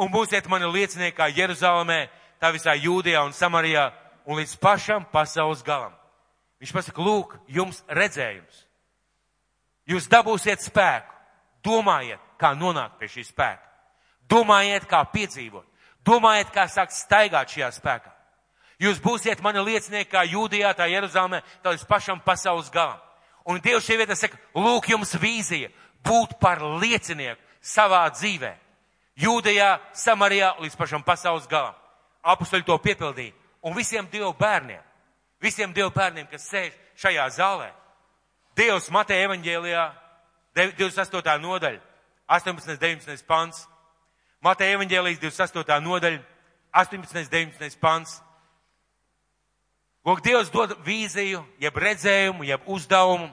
[0.00, 2.06] un būsiet mani liecinieki kā Jeruzalemē,
[2.40, 3.90] tā visā Jūdijā un Samarijā,
[4.24, 5.92] un līdz pašam pasaules galam.
[6.62, 8.64] Viņš pasaka, lūk, jums redzējums.
[9.84, 11.12] Jūs dabūsiet spēku.
[11.64, 13.73] Domājiet, kā nonākt pie šī spēka.
[14.30, 15.66] Domājiet, kā piedzīvot.
[16.04, 18.12] Domājiet, kā sākt staigāt šajā spēkā.
[18.82, 22.98] Jūs būsiet mani liecinieki kā Jūdijā, tā Jeruzalemē, tā līdz pašam pasaules galam.
[23.46, 25.70] Un Dievs šī vieta saka, lūk, jums vīzija
[26.04, 28.54] būt par liecinieku savā dzīvē.
[29.20, 31.76] Jūdejā, Samarijā līdz pašam pasaules galam.
[32.24, 33.36] Apustuļi to piepildīja.
[33.64, 34.82] Un visiem Dievu bērniem,
[35.40, 37.70] visiem Dievu bērniem, kas sēž šajā zālē,
[38.56, 39.84] Dievs Mateja evaņģēlijā,
[40.54, 41.38] 28.
[41.42, 41.80] nodaļa,
[42.28, 42.76] 18.
[42.80, 43.24] 19.
[43.26, 43.64] pants.
[44.44, 45.80] Mateja evaņģēlijas 28.
[45.80, 46.18] nodaļa,
[46.76, 47.30] 18.
[47.32, 47.78] 19.
[47.80, 48.18] pants.
[50.04, 53.30] Lūk, Dievs dod vīziju, jeb redzējumu, jeb uzdevumu,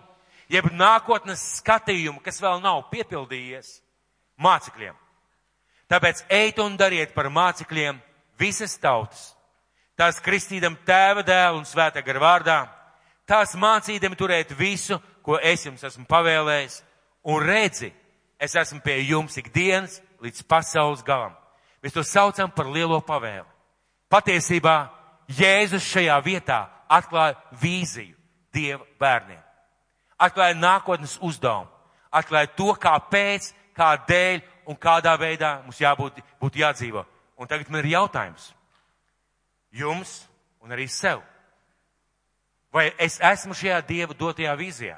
[0.48, 3.74] jeb nākotnes skatījumu, kas vēl nav piepildījies
[4.40, 4.96] mācekļiem.
[5.92, 8.00] Tāpēc ejiet un dariet par mācekļiem
[8.40, 9.34] visas tautas.
[10.00, 12.60] Tās kristīdam tēva dēlu un svētā gara vārdā,
[13.28, 14.96] tās mācīdam turēt visu,
[15.28, 16.80] ko es jums esmu pavēlējis,
[17.28, 17.92] un redzi,
[18.40, 21.34] es esmu pie jums ikdienas līdz pasaules galam.
[21.82, 23.48] Mēs to saucam par lielo pavēli.
[24.12, 24.92] Patiesībā
[25.32, 28.18] Jēzus šajā vietā atklāja vīziju
[28.52, 29.40] Dieva bērniem.
[30.20, 31.70] Atklāja nākotnes uzdevumu.
[32.12, 37.06] Atklāja to, kāpēc, kādēļ un kādā veidā mums jābūt, būtu jādzīvo.
[37.40, 38.52] Un tagad man ir jautājums.
[39.72, 40.18] Jums
[40.62, 41.24] un arī sev.
[42.72, 44.98] Vai es esmu šajā Dieva dotajā vīzijā?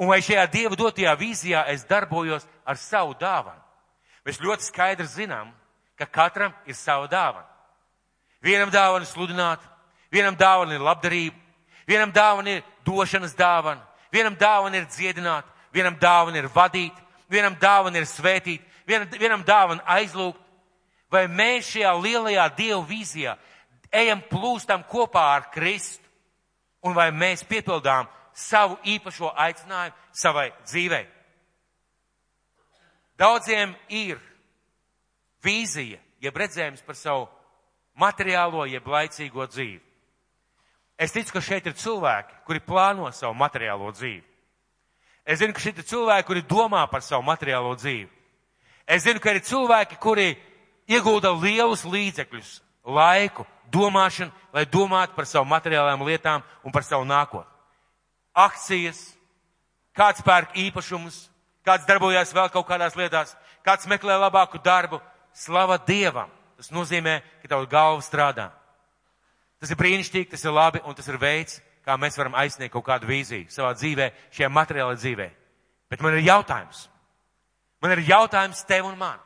[0.00, 3.65] Un vai šajā Dieva dotajā vīzijā es darbojos ar savu dāvanu?
[4.26, 5.52] Mēs ļoti skaidri zinām,
[5.94, 7.46] ka katram ir sava dāvana.
[8.42, 9.62] Vienam dāvana ir sludināt,
[10.12, 11.36] vienam dāvana ir labdarība,
[11.86, 16.94] vienam dāvana ir došanas dāvana, vienam dāvana ir dziedināt, vienam dāvana ir vadīt,
[17.30, 20.42] vienam dāvana ir svētīt, vienam, vienam dāvana aizlūgt.
[21.10, 23.36] Vai mēs šajā lielajā Dievu vīzijā
[23.94, 26.02] ejam plūstam kopā ar Kristu,
[26.82, 31.06] un vai mēs piepildām savu īpašo aicinājumu savai dzīvei?
[33.18, 34.20] Daudziem ir
[35.44, 37.26] vīzija, jeb redzējums par savu
[37.96, 39.80] materiālo jeb laicīgo dzīvi.
[40.96, 44.24] Es ticu, ka šeit ir cilvēki, kuri plāno savu materiālo dzīvi.
[45.26, 48.08] Es zinu, ka šeit ir cilvēki, kuri domā par savu materiālo dzīvi.
[48.86, 50.30] Es zinu, ka ir cilvēki, kuri
[50.88, 52.52] iegulda lielus līdzekļus,
[52.86, 57.50] laiku, domāšanu, lai domātu par savu materiālām lietām un par savu nākotni.
[58.36, 59.00] Akcijas,
[59.96, 61.26] kāds pērk īpašumus,
[61.66, 63.34] kāds darbojās vēl kaut kādās lietās,
[63.66, 65.00] kāds meklē labāku darbu,
[65.34, 66.30] slava Dievam.
[66.56, 68.50] Tas nozīmē, ka tavu galva strādā.
[69.60, 72.86] Tas ir brīnišķīgi, tas ir labi un tas ir veids, kā mēs varam aizsniegt kaut
[72.86, 75.28] kādu vīziju savā dzīvē, šajā materiālajā dzīvē.
[75.92, 76.86] Bet man ir jautājums.
[77.82, 79.20] Man ir jautājums tev un man.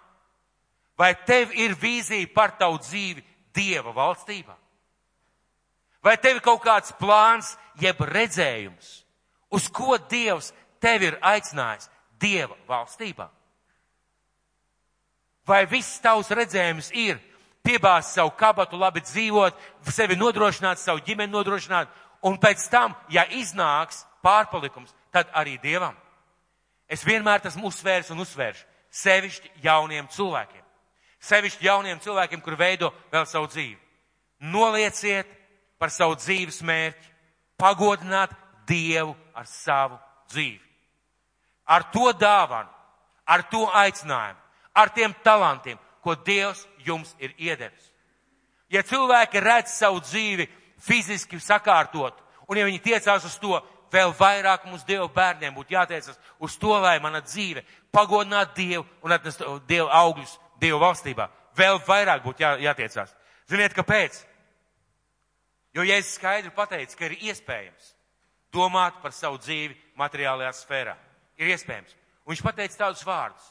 [0.98, 3.24] Vai tev ir vīzija par tavu dzīvi
[3.56, 4.56] Dieva valstībā?
[6.04, 8.90] Vai tev ir kaut kāds plāns, jeb redzējums,
[9.52, 11.88] uz ko Dievs tevi ir aicinājis
[12.20, 13.28] Dieva valstībā?
[15.46, 17.18] Vai viss tavs redzējums ir
[17.64, 19.56] piebāzt savu kabatu, labi dzīvot,
[19.90, 21.90] sevi nodrošināt, savu ģimeni nodrošināt,
[22.22, 25.96] un pēc tam, ja iznāks pārpalikums, tad arī Dievam.
[26.90, 30.64] Es vienmēr esmu uzsvērs un uzsvēršu sevišķi jauniem cilvēkiem.
[31.20, 33.78] Sevišķi jauniem cilvēkiem, kur veido vēl savu dzīvi.
[34.50, 35.28] Nolieciet
[35.78, 37.12] par savu dzīves mērķi,
[37.60, 38.32] pagodināt
[38.66, 39.98] Dievu ar savu
[40.30, 40.69] dzīvi.
[41.70, 42.68] Ar to dāvanu,
[43.26, 44.38] ar to aicinājumu,
[44.74, 47.90] ar tiem talantiem, ko Dievs jums ir iedevis.
[48.70, 50.48] Ja cilvēki redz savu dzīvi
[50.80, 52.16] fiziski sakārtot,
[52.48, 53.58] un ja viņi tiecās uz to,
[53.92, 59.14] vēl vairāk mums Dieva bērniem būtu jātiecas uz to, lai mana dzīve pagodinātu Dievu un
[59.14, 61.28] atnest Dieva augļus Dieva valstībā.
[61.58, 63.14] Vēl vairāk būtu jā, jātiecās.
[63.50, 64.20] Ziniet, kāpēc?
[65.74, 67.94] Jo, es skaidri pateicu, ka ir iespējams
[68.54, 70.96] domāt par savu dzīvi materiālajā sfērā,
[71.40, 71.96] ir iespējams.
[72.24, 73.48] Un viņš pateica tādus vārdus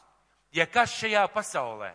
[0.51, 1.91] ja kas šajā pasaulē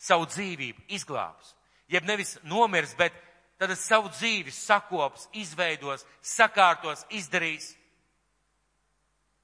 [0.00, 1.54] savu dzīvību izglābs,
[1.90, 3.14] jeb nevis nomirs, bet
[3.60, 7.74] tad savu dzīvi sakops, izveidos, sakārtos, izdarīs,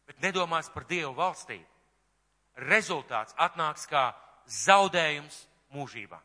[0.09, 1.67] bet nedomās par Dievu valstību,
[2.71, 4.09] rezultāts atnāks kā
[4.49, 5.43] zaudējums
[5.75, 6.21] mūžībā.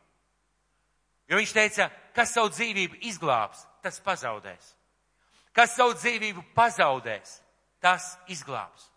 [1.28, 4.72] Jo viņš teica, kas savu dzīvību izglābs, tas pazaudēs.
[5.52, 7.40] Kas savu dzīvību pazaudēs,
[7.82, 8.91] tas izglābs.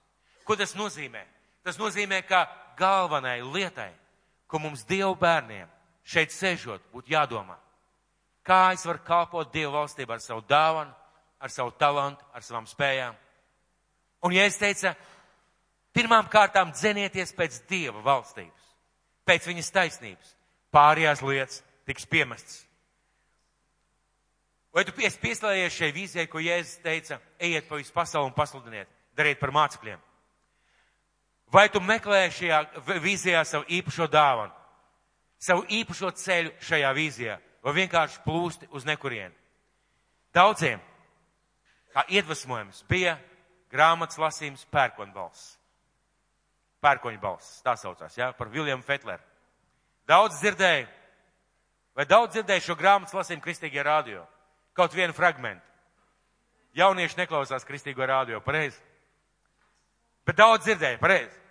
[0.46, 1.24] Ko tas nozīmē?
[1.66, 2.46] Tas nozīmē, ka
[2.78, 3.92] galvenai lietai,
[4.48, 5.70] ko mums Dievu bērniem
[6.06, 7.58] šeit sēžot, būtu jādomā.
[8.46, 10.94] Kā es varu kalpot Dievu valstībā ar savu dāvanu,
[11.42, 13.18] ar savu talantu, ar savām spējām.
[14.26, 14.94] Un ja es teicu,
[15.98, 18.70] pirmām kārtām dzenieties pēc Dieva valstības,
[19.26, 20.32] pēc viņas taisnības,
[20.74, 22.62] pārējās lietas tiks piemestas.
[24.76, 29.40] Vai tu pieslēdzies šai vīzijai, ko Jēzus teica, ejiet pa visu pasauli un pasludiniet, dariet
[29.40, 30.02] par mācekļiem?
[31.56, 32.58] Vai tu meklē šajā
[33.00, 34.52] vīzijā savu īpašo dāvanu,
[35.40, 39.32] savu īpašo ceļu šajā vīzijā, vai vienkārši plūsti uz nekurienu?
[40.36, 40.82] Daudziem,
[41.96, 43.14] kā iedvesmojums, bija
[43.72, 45.54] grāmatas lasījums pērkonbalss.
[46.84, 49.24] Pērkoņbalss, tā saucās, jā, par Viljamu Fetleru.
[50.12, 50.92] Daudz dzirdēju,
[51.96, 54.26] vai daudz dzirdēju šo grāmatas lasījumu kristīgajā rādio?
[54.76, 55.64] Kaut vienu fragmentu.
[56.76, 58.84] Jaunieši neklausās kristīgo rādio, pareizi.
[60.28, 61.45] Bet daudz dzirdēju, pareizi.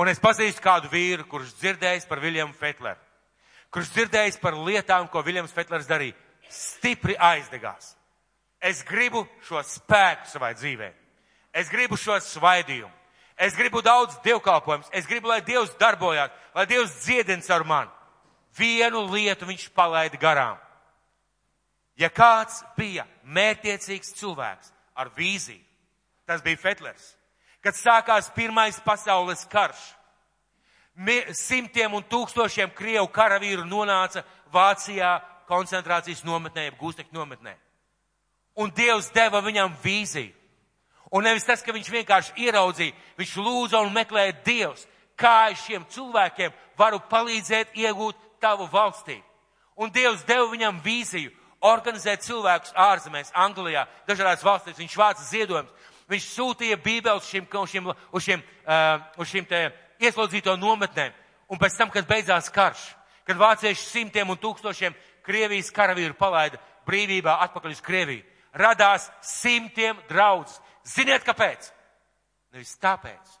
[0.00, 3.00] Un es pazīstu kādu vīru, kurš dzirdējis par Viljamu Fetleru.
[3.70, 6.16] Kurš dzirdējis par lietām, ko Viljams Fetlers darīja.
[6.50, 7.92] Stipri aizdegās.
[8.60, 10.88] Es gribu šo spēku savai dzīvē.
[11.52, 12.90] Es gribu šo svaidījumu.
[13.40, 14.90] Es gribu daudz dievkalpojumus.
[14.92, 17.92] Es gribu, lai Dievs darbojās, lai Dievs dziedins ar mani.
[18.58, 20.58] Vienu lietu viņš palaida garām.
[21.96, 25.62] Ja kāds bija mērķiecīgs cilvēks ar vīziju,
[26.26, 27.14] tas bija Fetlers.
[27.60, 29.80] Kad sākās pirmais pasaules karš,
[31.36, 37.56] simtiem un tūkstošiem Krievu karavīru nonāca Vācijā koncentrācijas nometnē, gūstekņu nometnē.
[38.60, 40.34] Un Dievs deva viņam vīziju.
[41.10, 44.86] Un nevis tas, ka viņš vienkārši ieraudzīja, viņš lūdza un meklēja Dievs,
[45.18, 49.24] kā es šiem cilvēkiem varu palīdzēt iegūt tavu valstību.
[49.80, 51.32] Un Dievs deva viņam vīziju
[51.66, 54.78] organizēt cilvēkus ārzemēs, Anglijā, dažādās valstīs.
[54.78, 55.89] Viņš vāca ziedojumus.
[56.10, 59.46] Viņš sūtīja bībeles šim, šim, uz šiem, uh, uz šiem
[60.02, 61.14] ieslodzīto nometnēm.
[61.50, 62.82] Un pēc tam, kad beidzās karš,
[63.26, 64.96] kad vācieši simtiem un tūkstošiem
[65.26, 66.58] Krievijas karavīru palaida
[66.88, 68.24] brīvībā atpakaļ uz Krieviju,
[68.58, 70.58] radās simtiem draudzes.
[70.86, 71.68] Ziniet, kāpēc?
[72.54, 73.34] Nevis tāpēc,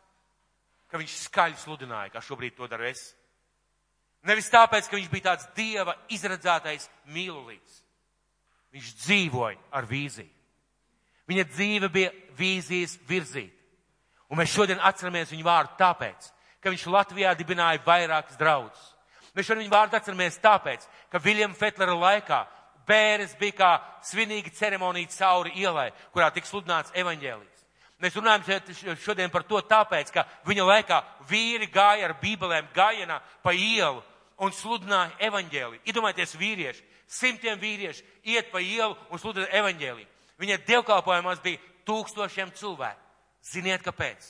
[0.90, 3.08] ka viņš skaļi sludināja, kā šobrīd to daru es.
[4.28, 7.80] Nevis tāpēc, ka viņš bija tāds dieva izredzētais mīlulīts.
[8.74, 10.39] Viņš dzīvoja ar vīziju.
[11.30, 13.54] Viņa dzīve bija vīzijas virzīta.
[14.30, 16.30] Un mēs šodien atceramies viņu vārdu tāpēc,
[16.62, 18.88] ka viņš Latvijā dibināja vairākas draudzes.
[19.34, 22.40] Mēs šodien viņu vārdu atceramies tāpēc, ka Viljama Fetlera laikā
[22.86, 23.70] bērns bija kā
[24.06, 27.66] svinīga ceremonija cauri ielai, kurā tika sludināts evaņģēlijs.
[28.00, 33.52] Mēs runājam šodien par to tāpēc, ka viņa laikā vīri gāja ar bībelēm gājienā pa
[33.52, 34.00] ielu
[34.40, 35.82] un sludināja evaņģēliju.
[35.84, 40.08] Iedomājieties vīrieši, simtiem vīrieši iet pa ielu un sludina evaņģēliju.
[40.40, 43.00] Viņa dievkalpojumos bija tūkstošiem cilvēku.
[43.44, 44.24] Ziniet, kāpēc?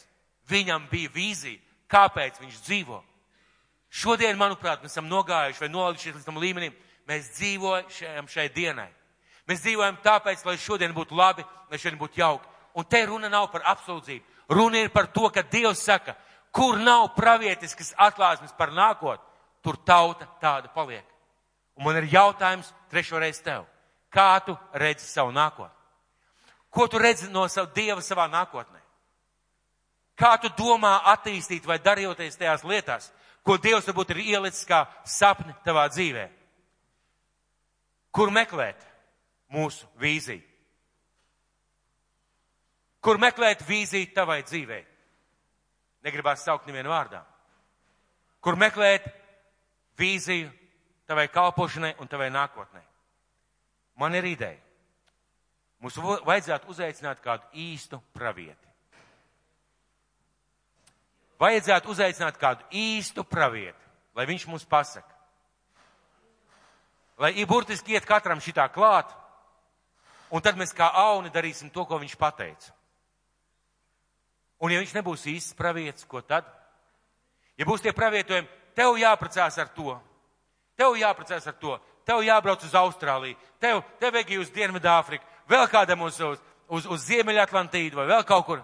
[0.51, 3.01] Viņam bija vīzija, kāpēc viņš dzīvo.
[3.91, 6.75] Šodien, manuprāt, mēs esam nogājuši vai nolikušies līdz tam līmenim.
[7.11, 8.91] Mēs dzīvojam šai dienai.
[9.51, 12.47] Mēs dzīvojam tāpēc, lai šodien būtu labi, lai šodien būtu jauki.
[12.79, 14.23] Un te runa nav par absolūtību.
[14.51, 16.15] Runa ir par to, ka Dievs saka,
[16.55, 19.27] kur nav pravietiskas atklāsmes par nākotni,
[19.63, 21.07] tur tauta tāda paliek.
[21.79, 23.67] Un man ir jautājums trešo reizi tev.
[24.11, 25.80] Kā tu redzi savu nākotni?
[26.71, 28.79] Ko tu redzi no savu Dieva savā nākotnē?
[30.21, 33.09] Kā tu domā attīstīt vai darījoties tajās lietās,
[33.43, 36.29] ko Dievs varbūt ir ielicis kā sapni tavā dzīvē?
[38.12, 38.85] Kur meklēt
[39.55, 40.45] mūsu vīziju?
[43.01, 44.81] Kur meklēt vīziju tavai dzīvē?
[46.05, 47.23] Negribās saukt nevienu vārdā.
[48.45, 49.07] Kur meklēt
[50.01, 50.51] vīziju
[51.09, 52.83] tavai kalpošanai un tavai nākotnē.
[54.01, 54.61] Man ir ideja.
[55.81, 58.68] Mums vajadzētu uzaicināt kādu īstu pravieti.
[61.41, 63.81] Vajadzētu uzaicināt kādu īstu pravieti,
[64.16, 65.16] lai viņš mums pasaka.
[67.20, 69.09] Lai burtiski iet katram šitā klāt,
[70.33, 72.76] un tad mēs kā auni darīsim to, ko viņš pateica.
[74.61, 76.45] Un ja viņš nebūs īsts pravietis, ko tad?
[77.57, 79.97] Ja būs tie pravietojumi, tev jāpracās ar to,
[80.81, 81.76] Tev jāprecēs ar to.
[82.09, 86.40] Tev jābrauc uz Austrāliju, tev, tev vajag uz Dienvidāfriku, vēl kādam uz, uz,
[86.70, 88.62] uz, uz Ziemeļatlantīdu vai vēl kaut kur.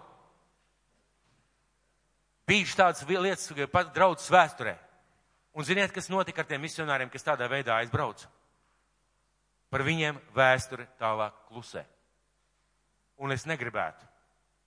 [2.46, 4.76] Bijuši tādas lietas, pat draudzes vēsturē.
[5.56, 8.28] Un ziniet, kas notika ar tiem misionāriem, kas tādā veidā aizbrauca?
[9.72, 11.82] Par viņiem vēsture tālāk klusē.
[13.18, 14.04] Un es negribētu,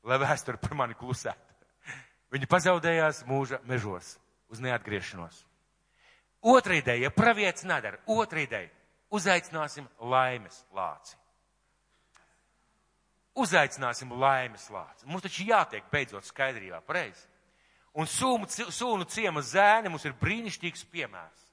[0.09, 1.45] lai vēsture par mani klusētu.
[2.33, 4.17] Viņi pazaudējās mūža mežos
[4.49, 5.45] uz neatgriešanos.
[6.41, 8.69] Otra ideja, ja pravietis nedara, otra ideja.
[9.09, 11.15] uzaicināsim laimes lāci.
[13.39, 15.05] Uzaicināsim laimes lāci.
[15.07, 17.23] Mums taču jātiek beidzot skaidrībā, pareizi.
[17.95, 21.45] Un sūnu ciema zēni mums ir brīnišķīgs piemērs.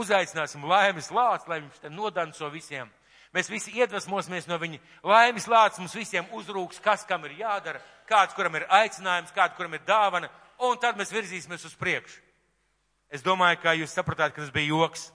[0.00, 2.90] Uzaicināsim laimes lāci, lai viņš te nodanco visiem.
[3.34, 8.34] Mēs visi iedvesmosimies no viņa laimes lācis, mums visiem uzrūks, kas kam ir jādara, kāds,
[8.34, 10.30] kuram ir aicinājums, kāda, kuram ir dāvana,
[10.66, 12.18] un tad mēs virzīsimies uz priekšu.
[13.10, 15.08] Es domāju, ka jūs sapratāt, ka tas bija joks,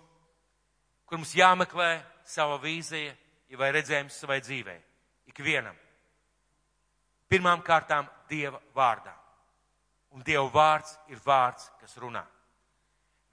[1.07, 1.97] kur mums jāmeklē
[2.27, 3.15] sava vīzija
[3.55, 4.79] vai redzējums savai dzīvei.
[5.31, 5.75] Ikvienam.
[7.35, 9.11] Pirmām kārtām Dieva vārdā.
[10.15, 12.21] Un Dieva vārds ir vārds, kas runā.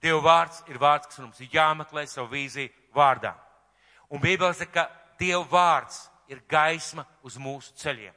[0.03, 3.31] Dieva vārds ir vārds, kas mums ir jāmeklē savu vīziju vārdā.
[4.11, 8.11] Un Bībele saka, ka Dieva vārds ir gaisma uz mūsu ceļiem.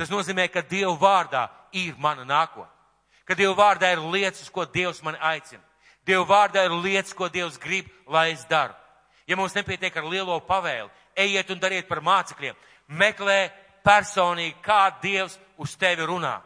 [0.00, 1.44] Tas nozīmē, ka Dieva vārdā
[1.76, 2.72] ir mana nākotne.
[3.28, 5.60] Ka Dieva vārdā ir lietas, uz ko Dievs man aicina.
[6.08, 8.72] Dieva vārdā ir lietas, ko Dievs grib, lai es daru.
[9.28, 10.88] Ja mums nepietiek ar lielo pavēli,
[11.20, 12.56] ejiet un dariet par mācekļiem,
[12.88, 13.42] meklē
[13.88, 16.36] personīgi, kā Dievs uz tevi runā.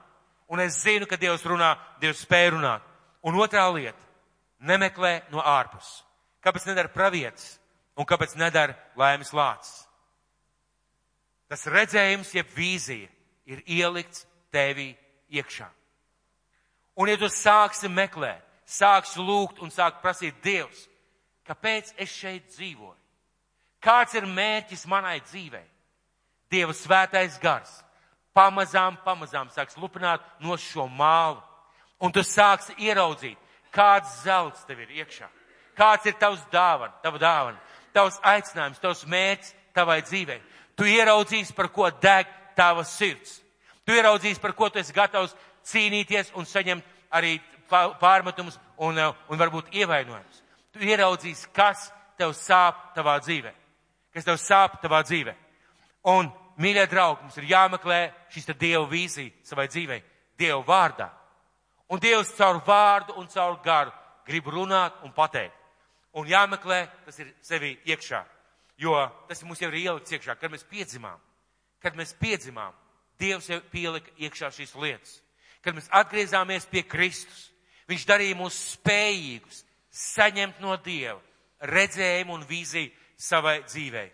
[0.53, 2.83] Un es zinu, ka Dievs runā, Dievs spēj runāt.
[3.23, 3.99] Un otrā lieta-
[4.71, 6.03] nemeklē no ārpus.
[6.43, 7.59] Kāpēc nedara pravietis
[7.97, 9.87] un kāpēc nedara laimes lācis?
[11.49, 13.09] Tas redzējums, jeb vīzija,
[13.47, 14.97] ir ielikts tevī
[15.31, 15.69] iekšā.
[16.97, 20.89] Un ja tu sāksi meklēt, sāksi lūgt un sāksi prasīt Dievs,
[21.47, 22.97] kāpēc es šeit dzīvoju?
[23.83, 25.72] Kāds ir mērķis manai dzīvei?
[26.53, 27.81] Dieva svētais gars
[28.37, 31.41] pamazām, pamazām sāks lupināt no šo mālu.
[32.03, 33.39] Un tu sāksi ieraudzīt,
[33.73, 35.29] kāds zelts tev ir iekšā.
[35.79, 37.61] Kāds ir tavs dāvana, tava dāvana,
[37.95, 40.41] tavs aicinājums, tavs mērķis tavai dzīvei.
[40.77, 43.39] Tu ieraudzīsi, par ko deg tava sirds.
[43.87, 45.37] Tu ieraudzīsi, par ko tu esi gatavs
[45.69, 47.39] cīnīties un saņemt arī
[47.71, 50.43] pārmetumus un, un varbūt ievainojumus.
[50.75, 53.53] Tu ieraudzīsi, kas tev sāp tavā dzīvē.
[54.13, 55.35] Kas tev sāp tavā dzīvē.
[56.13, 56.29] Un
[56.63, 57.99] mīļie draugi, mums ir jāmeklē
[58.33, 60.03] šis Dieva vīzija savai dzīvei,
[60.39, 61.09] Dieva vārdā.
[61.93, 63.93] Un Dievs caur vārdu un caur garu
[64.27, 65.57] grib runāt un pateikt.
[66.15, 68.23] Un jāmeklē, tas ir sevi iekšā.
[68.81, 68.97] Jo
[69.29, 71.21] tas mums jau ir ielikts iekšā, kad mēs piedzimām.
[71.83, 72.73] Kad mēs piedzimām,
[73.21, 75.21] Dievs jau pielika iekšā šīs lietas.
[75.63, 77.53] Kad mēs atgriezāmies pie Kristus,
[77.93, 81.19] Viņš darīja mūs spējīgus saņemt no Dieva
[81.69, 82.89] redzējumu un vīziju
[83.21, 84.09] savai dzīvei.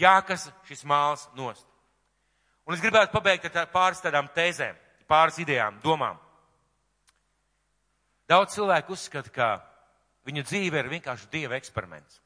[0.00, 1.66] Jākas šis māls nost.
[2.68, 4.76] Un es gribētu pabeigt ar tā, pāris tādām tēzēm,
[5.10, 6.18] pāris idejām, domām.
[8.30, 9.48] Daudz cilvēku uzskata, ka
[10.28, 12.20] viņu dzīve ir vienkārši dieva eksperiments.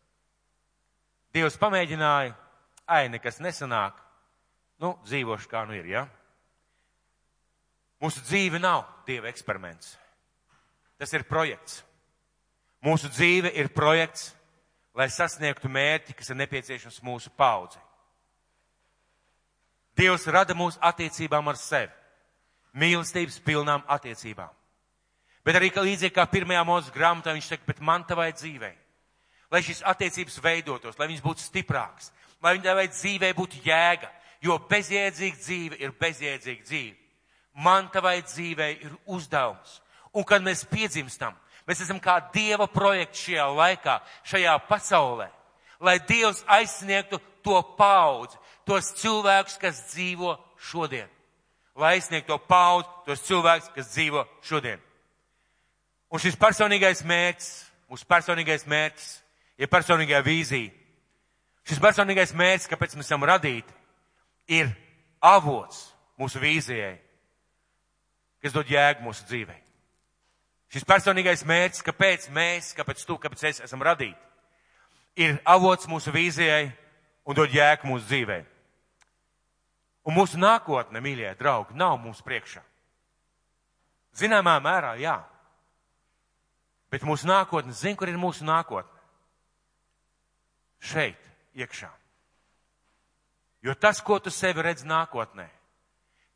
[1.34, 2.34] Dievs pamēģināja,
[2.86, 3.96] ai, nekas nesanāk,
[4.84, 6.04] nu, dzīvošu kā nu ir, ja?
[8.04, 9.94] Mūsu dzīve nav dieva eksperiments.
[11.00, 11.80] Tas ir projekts.
[12.84, 14.34] Mūsu dzīve ir projekts,
[14.94, 17.80] lai sasniegtu mērķi, kas ir nepieciešams mūsu paudzei.
[19.96, 21.92] Dievs rada mūsu attiecībām ar sevi,
[22.74, 24.50] mīlestības pilnām attiecībām.
[25.44, 28.74] Bet arī, ka līdzīgi kā pirmajā mūsu grāmatā, viņš saka, bet man tavai dzīvei,
[29.52, 32.10] lai šīs attiecības veidotos, lai viņas būtu stiprākas,
[32.42, 34.10] lai viņai dzīvei būtu jēga,
[34.44, 36.96] jo bezjēdzīga dzīve ir bezjēdzīga dzīve.
[37.54, 39.78] Man tavai dzīvei ir uzdevums.
[40.14, 41.36] Un kad mēs piedzimstam,
[41.68, 45.28] mēs esam kā Dieva projekts šajā laikā, šajā pasaulē,
[45.80, 50.36] lai Dievs aizsniegtu to paudzi, tos cilvēkus, kas dzīvo
[50.70, 51.10] šodien.
[51.76, 54.82] Lai aizsniegtu to paudzi, tos cilvēkus, kas dzīvo šodien.
[56.14, 57.50] Un šis personīgais mērķis,
[57.90, 59.08] mūsu personīgais mērķis,
[59.58, 60.70] ir personīgā vīzija.
[61.64, 63.72] Šis personīgais mērķis, kāpēc mēs esam radīti,
[64.52, 64.70] ir
[65.24, 65.88] avots
[66.20, 66.98] mūsu vīzijai,
[68.44, 69.60] kas dod jēgu mūsu dzīvei.
[70.74, 74.18] Šis personīgais mērķis, kāpēc mēs, kāpēc tu, kāpēc es esam radīti,
[75.16, 76.68] ir avots mūsu vīzijai
[77.24, 78.44] un dod jēgu mūsu dzīvei.
[80.04, 82.60] Un mūsu nākotne, mīļie draugi, nav mums priekšā.
[84.14, 85.16] Zināmā mērā, jā.
[86.92, 89.00] Bet mūsu nākotne, zin, kur ir mūsu nākotne?
[90.84, 91.20] Šeit,
[91.56, 91.88] iekšā.
[93.64, 95.48] Jo tas, ko tu sevi redz nākotnē,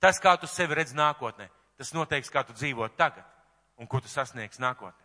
[0.00, 3.26] tas, kā tu sevi redz nākotnē, tas noteiks, kā tu dzīvo tagad
[3.76, 5.04] un ko tu sasniegs nākotnē.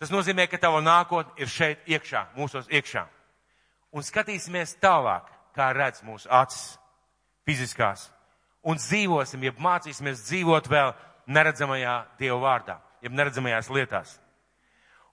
[0.00, 3.04] Tas nozīmē, ka tava nākotne ir šeit iekšā, mūsos iekšā.
[3.90, 5.26] Un skatīsimies tālāk,
[5.56, 6.78] kā redz mūsu acis
[7.48, 8.06] fiziskās.
[8.62, 10.92] Un dzīvosim, ja mācīsimies dzīvot vēl
[11.30, 14.18] neredzamajā Dieva vārdā, jeb neredzamajās lietās.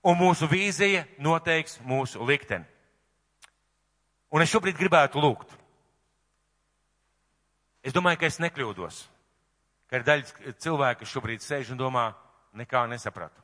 [0.05, 2.67] Un mūsu vīzija noteiks mūsu likteni.
[4.31, 5.53] Un es šobrīd gribētu lūgt.
[7.87, 8.97] Es domāju, ka es nekļūdos,
[9.87, 12.09] ka ir daļa cilvēku, kas šobrīd sēž un domā,
[12.57, 13.39] nekā nesapratu.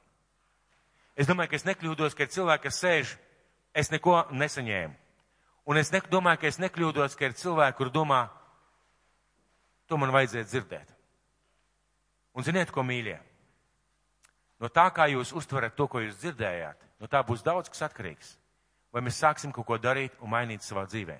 [1.15, 3.13] Es domāju, ka es nekļūdos, ka ir cilvēki, kas sēž,
[3.73, 5.02] es neko nesaņēmu.
[5.65, 8.27] Un es domāju, ka es nekļūdos, ka ir cilvēki, kur domā,
[9.87, 10.89] to man vajadzēja dzirdēt.
[12.33, 13.19] Un ziniet, ko mīļie?
[14.59, 18.35] No tā, kā jūs uztverat to, ko jūs dzirdējāt, no tā būs daudz kas atkarīgs.
[18.93, 21.17] Vai mēs sāksim kaut ko darīt un mainīt savā dzīvē.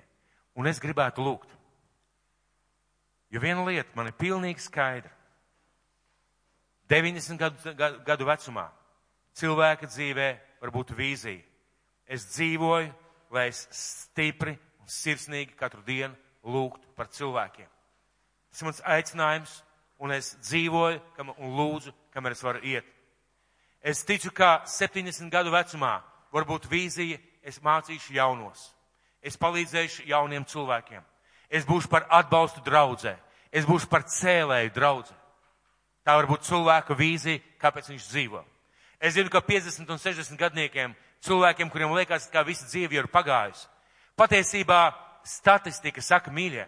[0.54, 1.50] Un es gribētu lūgt.
[3.34, 5.10] Jo viena lieta man ir pilnīgi skaidra.
[6.88, 7.74] 90 gadu,
[8.06, 8.68] gadu vecumā
[9.34, 10.28] cilvēka dzīvē
[10.60, 11.42] var būt vīzija.
[12.06, 12.92] Es dzīvoju,
[13.30, 16.14] lai es stipri un sirsnīgi katru dienu
[16.44, 17.68] lūgtu par cilvēkiem.
[18.50, 19.54] Tas ir mans aicinājums,
[19.98, 22.86] un es dzīvoju kam, un lūdzu, kamēr es varu iet.
[23.84, 25.98] Es ticu, ka 70 gadu vecumā
[26.32, 28.70] var būt vīzija, es mācīšu jaunos.
[29.24, 31.02] Es palīdzēšu jauniem cilvēkiem.
[31.48, 33.14] Es būšu par atbalstu draudzē.
[33.52, 35.16] Es būšu par cēlēju draudzē.
[36.04, 38.42] Tā var būt cilvēka vīzija, kāpēc viņš dzīvo.
[39.00, 40.94] Es zinu, ka 50 un 60 gadniekiem,
[41.24, 43.66] cilvēkiem, kuriem liekas, ka visa dzīve ir pagājusi,
[44.18, 44.82] patiesībā
[45.24, 46.66] statistika saka mīļie,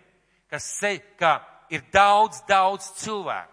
[0.51, 1.39] ka, se, ka
[1.73, 3.53] ir daudz, daudz cilvēku,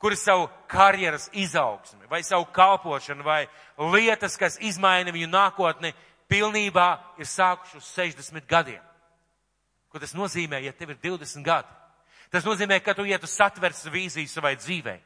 [0.00, 3.44] kuri savu karjeras izaugsmi, vai savu kalpošanu, vai
[3.92, 5.92] lietas, kas izmaina viņu nākotni,
[6.30, 6.88] pilnībā
[7.20, 8.82] ir sākuši uz 60 gadiem.
[9.90, 11.72] Ko tas nozīmē, ja tev ir 20 gadi?
[12.30, 15.00] Tas nozīmē, ka tu, ja tu satvers vīziju savai dzīvei,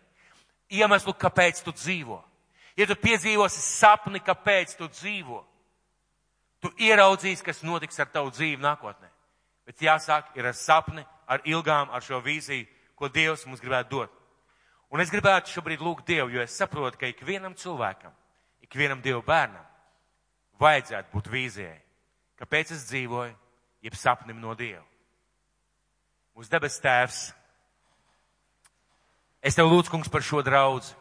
[0.76, 2.20] iemeslu, kāpēc tu dzīvo,
[2.77, 5.41] ja tu piedzīvosi sapni, kāpēc tu dzīvo,
[6.64, 9.11] tu ieraudzīsi, kas notiks ar tavu dzīvi nākotnē.
[9.64, 14.12] Bet jāsāk ir ar sapni, ar ilgām, ar šo vīziju, ko Dievs mums gribētu dot.
[14.93, 18.12] Un es gribētu šobrīd lūgt Dievu, jo es saprotu, ka ikvienam cilvēkam,
[18.62, 19.64] ikvienam Dievu bērnam
[20.61, 21.81] vajadzētu būt vīzijai.
[22.39, 23.35] Kāpēc es dzīvoju,
[23.83, 24.85] jeb sapnim no Dieva?
[26.35, 27.18] Mūsu debes tēvs,
[29.43, 30.95] es tev lūdzu, kungs, par šo draudzi.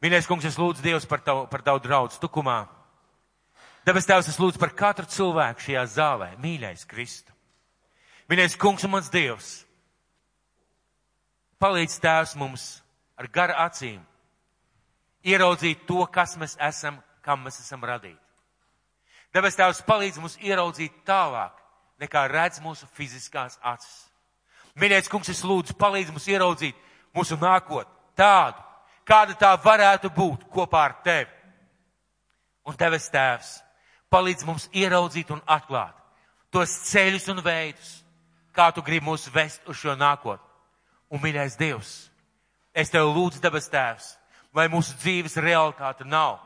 [0.00, 2.64] Mīļais kungs, es lūdzu Dievs par tavu, par tavu draudz tukumā.
[3.84, 6.30] Debes tēvs, es lūdzu par katru cilvēku šajā zālē.
[6.40, 7.34] Mīļais Kristu.
[8.30, 9.50] Mīļais kungs un mans Dievs.
[11.60, 12.68] Palīdz tēvs mums
[13.20, 14.00] ar gara acīm
[15.28, 18.16] ieraudzīt to, kas mēs esam, kam mēs esam radīti.
[19.34, 21.52] Debes tēvs palīdz mums ieraudzīt tālāk,
[22.00, 24.08] nekā redz mūsu fiziskās acis.
[24.80, 26.78] Mīļais kungs, es lūdzu, palīdz mums ieraudzīt
[27.14, 28.69] mūsu nākotni tādu,
[29.10, 31.30] kāda tā varētu būt kopā ar tevi.
[32.68, 33.56] Un tevis tēvs
[34.10, 35.96] palīdz mums ieraudzīt un atklāt
[36.50, 37.90] tos ceļus un veidus,
[38.54, 40.46] kā tu gribi mūs vest uz šo nākotni.
[41.10, 41.92] Un, mīļais Dievs,
[42.74, 44.12] es tev lūdzu, debes tēvs,
[44.54, 46.38] lai mūsu dzīves realitāte nav.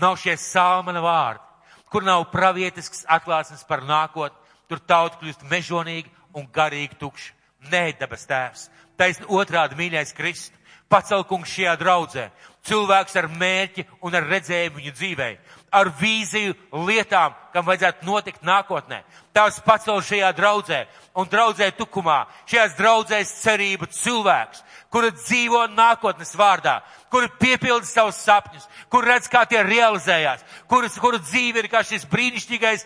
[0.00, 1.44] Nav šie salmana vārdi,
[1.92, 4.36] kur nav pravietisks atklāsmes par nākotni,
[4.68, 7.32] tur tauta kļūst mežonīgi un garīgi tukša.
[7.68, 8.68] Nē, debes tēvs.
[8.96, 10.56] Taisn otrādi mīļais Kristus.
[10.90, 12.30] Pacel kungs šajā draudzē.
[12.66, 15.28] Cilvēks ar mērķi un ar redzējumu viņu dzīvē.
[15.72, 16.56] Ar vīziju
[16.88, 18.98] lietām, kam vajadzētu notikt nākotnē.
[19.32, 20.80] Tās pacel šajā draudzē
[21.14, 22.24] un draudzē tukumā.
[22.50, 26.80] Šajās draudzēs cerību cilvēks, kura dzīvo nākotnes vārdā,
[27.10, 32.08] kura piepilda savus sapņus, kur redz, kā tie realizējās, kuras, kuru dzīve ir kā šis
[32.10, 32.84] brīnišķīgais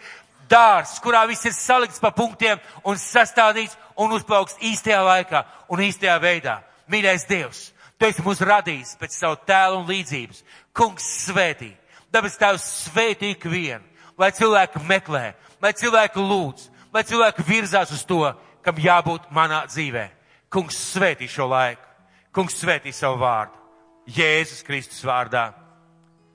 [0.48, 6.18] dārs, kurā viss ir salikts pa punktiem un sastādīts un uzplauks īstajā laikā un īstajā
[6.22, 6.60] veidā.
[6.90, 7.70] Mīļais Dievs,
[8.04, 10.42] Tu esi mūs radījis pēc savu tēlu un līdzības.
[10.76, 11.70] Kungs svētī,
[12.12, 13.80] dabas Tēvs svētī ikvienu,
[14.20, 15.22] lai cilvēki meklē,
[15.64, 18.20] lai cilvēki lūdz, lai cilvēki virzās uz to,
[18.60, 20.04] kam jābūt manā dzīvē.
[20.52, 21.88] Kungs svētī šo laiku,
[22.36, 23.56] kungs svētī savu vārdu.
[24.04, 25.54] Jēzus Kristus vārdā.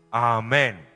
[0.10, 0.89] Āmen!